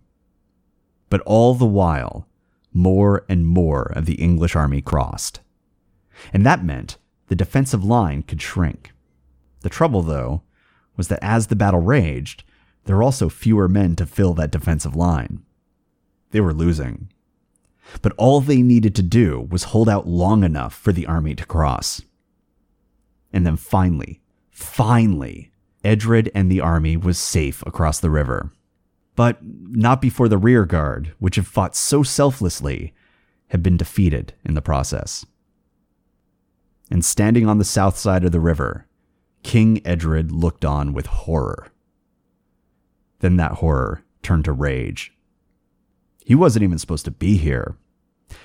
But 1.10 1.22
all 1.22 1.54
the 1.54 1.66
while, 1.66 2.28
more 2.74 3.24
and 3.30 3.48
more 3.48 3.84
of 3.84 4.08
the 4.08 4.16
English 4.16 4.58
army 4.58 4.82
crossed. 4.82 5.40
And 6.34 6.46
that 6.46 6.66
meant 6.66 6.98
the 7.28 7.36
defensive 7.38 7.86
line 7.86 8.24
could 8.24 8.42
shrink. 8.42 8.92
The 9.62 9.70
trouble, 9.70 10.02
though, 10.02 10.44
was 10.98 11.08
that 11.08 11.24
as 11.24 11.48
the 11.48 11.56
battle 11.56 11.80
raged, 11.80 12.44
there 12.86 12.96
were 12.96 13.04
also 13.04 13.30
fewer 13.30 13.68
men 13.68 13.96
to 13.96 14.06
fill 14.06 14.34
that 14.36 14.52
defensive 14.52 14.96
line. 14.96 15.44
They 16.32 16.42
were 16.42 16.54
losing. 16.54 17.10
But 18.02 18.14
all 18.18 18.42
they 18.42 18.62
needed 18.62 18.96
to 18.96 19.04
do 19.04 19.48
was 19.50 19.66
hold 19.66 19.90
out 19.90 20.08
long 20.08 20.44
enough 20.44 20.74
for 20.74 20.92
the 20.92 21.06
army 21.06 21.36
to 21.36 21.46
cross. 21.46 22.02
And 23.34 23.46
then 23.46 23.58
finally, 23.58 24.22
finally, 24.50 25.52
Edred 25.84 26.32
and 26.34 26.52
the 26.52 26.62
army 26.62 26.96
was 26.96 27.18
safe 27.18 27.64
across 27.66 28.00
the 28.00 28.10
river. 28.10 28.52
But 29.16 29.40
not 29.42 30.02
before 30.02 30.30
the 30.30 30.38
rear 30.38 30.66
guard, 30.66 31.14
which 31.20 31.36
had 31.36 31.48
fought 31.48 31.76
so 31.76 32.02
selflessly, 32.04 32.94
had 33.50 33.62
been 33.62 33.78
defeated 33.78 34.34
in 34.46 34.54
the 34.54 34.62
process. 34.62 35.26
And 36.90 37.04
standing 37.04 37.48
on 37.48 37.58
the 37.58 37.66
south 37.66 37.98
side 37.98 38.24
of 38.24 38.32
the 38.32 38.40
river, 38.40 38.86
King 39.44 39.82
Edred 39.86 40.32
looked 40.32 40.66
on 40.66 40.94
with 40.94 41.06
horror. 41.08 41.68
Then 43.20 43.38
that 43.38 43.54
horror 43.54 44.04
turned 44.24 44.46
to 44.46 44.52
rage. 44.52 45.14
He 46.24 46.36
wasn't 46.36 46.64
even 46.64 46.80
supposed 46.80 47.06
to 47.06 47.12
be 47.12 47.38
here. 47.38 47.76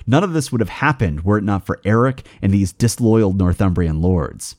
None 0.06 0.24
of 0.24 0.32
this 0.32 0.50
would 0.50 0.60
have 0.60 0.68
happened 0.68 1.22
were 1.22 1.38
it 1.38 1.44
not 1.44 1.64
for 1.64 1.80
Eric 1.84 2.26
and 2.42 2.52
these 2.52 2.72
disloyal 2.72 3.32
Northumbrian 3.32 4.00
lords. 4.00 4.56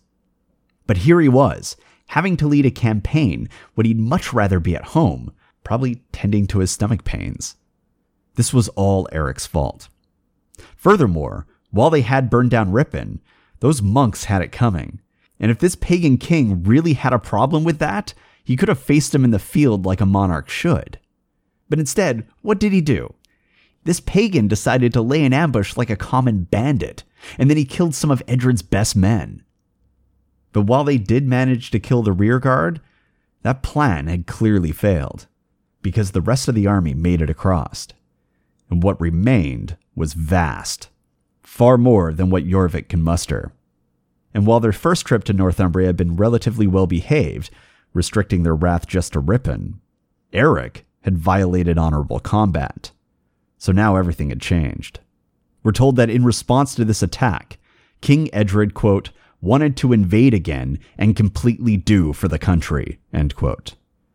But 0.86 0.98
here 0.98 1.20
he 1.20 1.28
was, 1.28 1.76
having 2.08 2.38
to 2.38 2.48
lead 2.48 2.66
a 2.66 2.72
campaign 2.72 3.50
when 3.76 3.86
he'd 3.86 4.00
much 4.00 4.32
rather 4.34 4.60
be 4.60 4.76
at 4.76 4.86
home, 4.86 5.34
probably 5.64 6.02
tending 6.12 6.48
to 6.48 6.60
his 6.60 6.72
stomach 6.72 7.04
pains. 7.04 7.56
This 8.36 8.54
was 8.54 8.70
all 8.70 9.10
Eric's 9.12 9.46
fault. 9.46 9.90
Furthermore, 10.76 11.46
while 11.72 11.90
they 11.90 12.02
had 12.02 12.30
burned 12.30 12.52
down 12.52 12.72
Ripon, 12.72 13.20
those 13.60 13.82
monks 13.82 14.26
had 14.26 14.42
it 14.42 14.52
coming. 14.52 15.02
And 15.40 15.52
if 15.52 15.60
this 15.60 15.76
pagan 15.76 16.18
king 16.18 16.64
really 16.64 16.94
had 16.94 17.14
a 17.14 17.20
problem 17.20 17.64
with 17.64 17.80
that, 17.80 18.14
he 18.44 18.56
could 18.56 18.70
have 18.70 18.80
faced 18.80 19.14
him 19.14 19.24
in 19.24 19.32
the 19.32 19.40
field 19.40 19.86
like 19.86 20.02
a 20.02 20.06
monarch 20.06 20.50
should. 20.50 21.00
But 21.70 21.80
instead, 21.80 22.26
what 22.42 22.60
did 22.60 22.72
he 22.72 22.82
do? 22.82 23.14
This 23.84 24.00
pagan 24.00 24.48
decided 24.48 24.94
to 24.94 25.02
lay 25.02 25.24
an 25.24 25.34
ambush 25.34 25.78
like 25.78 25.90
a 25.90 25.96
common 25.96 26.44
bandit, 26.44 27.04
and 27.38 27.50
then 27.50 27.58
he 27.58 27.66
killed 27.66 27.96
some 27.96 28.12
of 28.12 28.24
Edred's 28.28 28.62
best 28.62 28.96
men. 28.96 29.44
But 30.54 30.64
while 30.64 30.84
they 30.84 30.98
did 30.98 31.28
manage 31.28 31.72
to 31.72 31.80
kill 31.80 32.04
the 32.04 32.12
rear 32.12 32.40
guard, 32.40 32.82
that 33.44 33.64
plan 33.64 34.08
had 34.08 34.28
clearly 34.28 34.72
failed, 34.72 35.28
because 35.82 36.12
the 36.12 36.22
rest 36.22 36.48
of 36.48 36.56
the 36.56 36.68
army 36.68 36.94
made 36.94 37.22
it 37.22 37.30
across. 37.30 37.88
And 38.70 38.84
what 38.84 39.00
remained 39.00 39.78
was 39.96 40.14
vast, 40.14 40.90
far 41.44 41.78
more 41.78 42.12
than 42.12 42.30
what 42.30 42.46
Jorvik 42.46 42.90
can 42.90 43.02
muster. 43.02 43.54
And 44.38 44.46
while 44.46 44.60
their 44.60 44.72
first 44.72 45.08
trip 45.08 45.24
to 45.24 45.34
Northumbria 45.34 45.88
had 45.88 45.98
been 45.98 46.16
relatively 46.16 46.68
well 46.68 46.86
behaved, 46.86 47.50
restricting 47.92 48.44
their 48.44 48.54
wrath 48.54 48.86
just 48.86 49.14
to 49.14 49.20
Ripon, 49.20 49.82
Eric 50.32 50.86
had 51.02 51.18
violated 51.18 51.80
honorable 51.80 52.20
combat. 52.20 52.92
So 53.58 53.72
now 53.72 53.96
everything 53.96 54.30
had 54.30 54.40
changed. 54.40 55.00
We're 55.64 55.72
told 55.72 55.96
that 55.96 56.12
in 56.12 56.24
response 56.24 56.76
to 56.76 56.86
this 56.86 57.02
attack, 57.02 57.58
King 58.02 58.30
Edred, 58.32 58.76
quote, 58.76 59.10
wanted 59.42 59.76
to 59.78 59.92
invade 59.92 60.36
again 60.36 60.78
and 61.00 61.16
completely 61.16 61.76
do 61.76 62.14
for 62.14 62.28
the 62.28 62.38
country, 62.38 63.00
end 63.12 63.36
quote, 63.36 63.74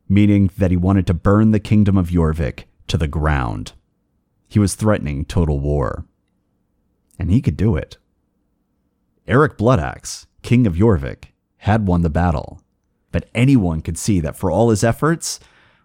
meaning 0.09 0.53
that 0.57 0.71
he 0.71 0.77
wanted 0.77 1.09
to 1.09 1.15
burn 1.15 1.51
the 1.51 1.59
kingdom 1.59 1.97
of 1.97 2.11
Jorvik 2.11 2.67
to 2.87 2.97
the 2.97 3.09
ground. 3.09 3.73
He 4.47 4.61
was 4.61 4.77
threatening 4.77 5.25
total 5.25 5.59
war. 5.59 6.05
And 7.19 7.29
he 7.29 7.43
could 7.43 7.57
do 7.57 7.75
it. 7.75 7.99
Eric 9.29 9.57
Bloodaxe, 9.57 10.27
king 10.43 10.67
of 10.67 10.75
Jorvik, 10.75 11.27
had 11.59 11.87
won 11.87 12.03
the 12.03 12.11
battle, 12.11 12.61
but 13.13 13.29
anyone 13.35 13.81
could 13.81 13.97
see 13.97 14.19
that 14.19 14.37
for 14.37 14.51
all 14.51 14.71
his 14.71 14.83
efforts, 14.83 15.39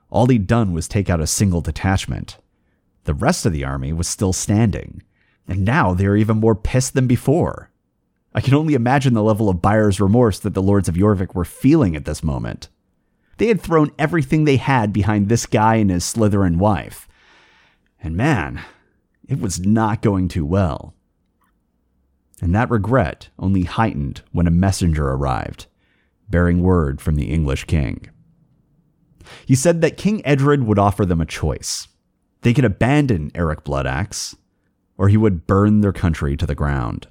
all 0.10 0.26
he'd 0.26 0.48
done 0.48 0.74
was 0.74 0.88
take 0.88 1.10
out 1.10 1.20
a 1.20 1.28
single 1.28 1.62
detachment. 1.62 2.38
The 3.04 3.14
rest 3.14 3.46
of 3.46 3.54
the 3.54 3.64
army 3.64 3.94
was 3.94 4.08
still 4.08 4.34
standing, 4.34 5.04
and 5.48 5.64
now 5.64 5.94
they 5.94 6.08
were 6.08 6.18
even 6.18 6.38
more 6.40 6.56
pissed 6.56 6.94
than 6.94 7.06
before. 7.06 7.70
I 8.34 8.42
can 8.42 8.56
only 8.56 8.74
imagine 8.74 9.14
the 9.14 9.24
level 9.24 9.50
of 9.50 9.62
buyer's 9.62 10.02
remorse 10.02 10.40
that 10.40 10.54
the 10.54 10.62
lords 10.62 10.90
of 10.90 10.96
Jorvik 10.96 11.36
were 11.36 11.46
feeling 11.46 11.96
at 11.96 12.06
this 12.06 12.24
moment. 12.24 12.70
They 13.38 13.48
had 13.48 13.62
thrown 13.62 13.92
everything 14.00 14.44
they 14.44 14.58
had 14.58 14.92
behind 14.92 15.30
this 15.30 15.46
guy 15.46 15.76
and 15.76 15.92
his 15.92 16.04
Slytherin 16.04 16.58
wife. 16.58 17.08
And 18.02 18.18
man, 18.18 18.62
it 19.28 19.40
was 19.40 19.60
not 19.60 20.02
going 20.02 20.28
too 20.28 20.46
well. 20.46 20.96
And 22.42 22.54
that 22.54 22.70
regret 22.70 23.30
only 23.40 23.64
heightened 23.64 24.22
when 24.32 24.48
a 24.48 24.52
messenger 24.52 25.08
arrived, 25.10 25.66
bearing 26.30 26.62
word 26.62 27.02
from 27.02 27.16
the 27.16 27.32
English 27.32 27.64
king. 27.64 28.10
He 29.46 29.56
said 29.56 29.82
that 29.82 29.98
King 29.98 30.22
Edred 30.26 30.64
would 30.64 30.80
offer 30.80 31.06
them 31.06 31.22
a 31.22 31.26
choice. 31.26 31.88
They 32.42 32.54
could 32.54 32.66
abandon 32.66 33.32
Eric 33.34 33.64
Bloodaxe, 33.64 34.36
or 34.98 35.10
he 35.10 35.18
would 35.18 35.48
burn 35.48 35.82
their 35.82 35.94
country 35.94 36.38
to 36.38 36.46
the 36.46 36.56
ground. 36.56 37.08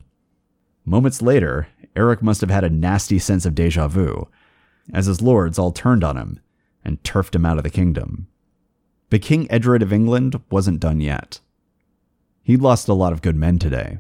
Moments 0.85 1.21
later, 1.21 1.69
Eric 1.97 2.23
must 2.23 2.41
have 2.41 2.51
had 2.51 2.65
a 2.65 2.71
nasty 2.71 3.19
sense 3.19 3.45
of 3.45 3.55
deja 3.55 3.89
vu, 3.89 4.29
as 4.93 5.07
his 5.07 5.21
lords 5.21 5.59
all 5.59 5.73
turned 5.73 6.05
on 6.05 6.17
him 6.17 6.41
and 6.85 7.03
turfed 7.03 7.35
him 7.35 7.45
out 7.45 7.59
of 7.59 7.65
the 7.65 7.71
kingdom. 7.71 8.29
But 9.11 9.23
King 9.23 9.51
Edred 9.51 9.83
of 9.83 9.93
England 9.93 10.41
wasn't 10.51 10.81
done 10.81 11.01
yet. 11.01 11.41
He'd 12.45 12.63
lost 12.63 12.87
a 12.87 12.95
lot 12.95 13.13
of 13.13 13.23
good 13.23 13.35
men 13.35 13.59
today, 13.59 13.99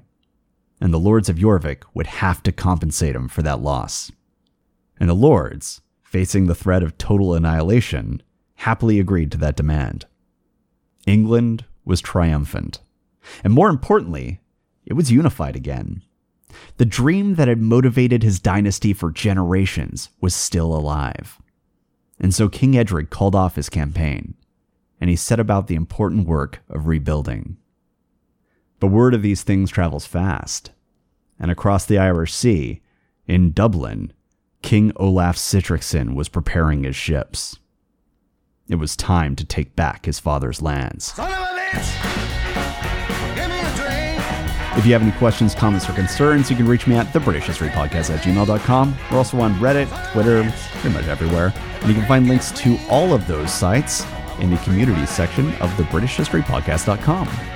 and 0.80 0.92
the 0.92 0.98
lords 0.98 1.28
of 1.28 1.36
Jorvik 1.36 1.82
would 1.94 2.06
have 2.06 2.42
to 2.42 2.52
compensate 2.52 3.16
him 3.16 3.28
for 3.28 3.42
that 3.42 3.60
loss. 3.60 4.12
And 4.98 5.08
the 5.08 5.14
lords, 5.14 5.80
facing 6.02 6.46
the 6.46 6.54
threat 6.54 6.82
of 6.82 6.98
total 6.98 7.34
annihilation, 7.34 8.22
happily 8.56 8.98
agreed 8.98 9.30
to 9.32 9.38
that 9.38 9.56
demand. 9.56 10.06
England 11.06 11.64
was 11.84 12.00
triumphant, 12.00 12.80
and 13.44 13.52
more 13.52 13.68
importantly, 13.68 14.40
it 14.84 14.94
was 14.94 15.12
unified 15.12 15.56
again. 15.56 16.02
The 16.78 16.84
dream 16.84 17.34
that 17.34 17.48
had 17.48 17.60
motivated 17.60 18.22
his 18.22 18.40
dynasty 18.40 18.92
for 18.92 19.10
generations 19.10 20.10
was 20.20 20.34
still 20.34 20.74
alive. 20.74 21.40
And 22.18 22.34
so 22.34 22.48
King 22.48 22.76
Edred 22.76 23.10
called 23.10 23.34
off 23.34 23.56
his 23.56 23.68
campaign, 23.68 24.34
and 25.00 25.10
he 25.10 25.16
set 25.16 25.38
about 25.38 25.66
the 25.66 25.74
important 25.74 26.26
work 26.26 26.60
of 26.70 26.86
rebuilding. 26.86 27.58
But 28.80 28.88
word 28.88 29.14
of 29.14 29.22
these 29.22 29.42
things 29.42 29.70
travels 29.70 30.06
fast, 30.06 30.70
and 31.38 31.50
across 31.50 31.86
the 31.86 31.98
Irish 31.98 32.34
Sea, 32.34 32.82
in 33.26 33.52
Dublin, 33.52 34.12
King 34.62 34.92
Olaf 34.96 35.36
Sitricson 35.36 36.14
was 36.14 36.28
preparing 36.28 36.84
his 36.84 36.96
ships. 36.96 37.58
It 38.68 38.76
was 38.76 38.96
time 38.96 39.36
to 39.36 39.44
take 39.44 39.76
back 39.76 40.06
his 40.06 40.18
father's 40.18 40.60
lands. 40.60 41.14
If 44.76 44.84
you 44.84 44.92
have 44.92 45.02
any 45.02 45.12
questions, 45.12 45.54
comments, 45.54 45.88
or 45.88 45.94
concerns, 45.94 46.50
you 46.50 46.56
can 46.56 46.68
reach 46.68 46.86
me 46.86 46.96
at 46.96 47.10
the 47.12 47.20
British 47.20 47.44
History 47.44 47.68
Podcast 47.68 48.14
at 48.14 48.22
gmail.com. 48.22 48.96
We're 49.10 49.16
also 49.16 49.40
on 49.40 49.54
Reddit, 49.54 49.88
Twitter, 50.12 50.42
pretty 50.80 50.94
much 50.94 51.06
everywhere. 51.06 51.54
And 51.80 51.88
you 51.88 51.94
can 51.94 52.06
find 52.06 52.28
links 52.28 52.52
to 52.52 52.76
all 52.90 53.14
of 53.14 53.26
those 53.26 53.50
sites 53.52 54.04
in 54.38 54.50
the 54.50 54.58
community 54.58 55.06
section 55.06 55.54
of 55.56 55.74
the 55.78 55.84
British 55.84 56.16
History 56.16 56.42
Podcast.com. 56.42 57.55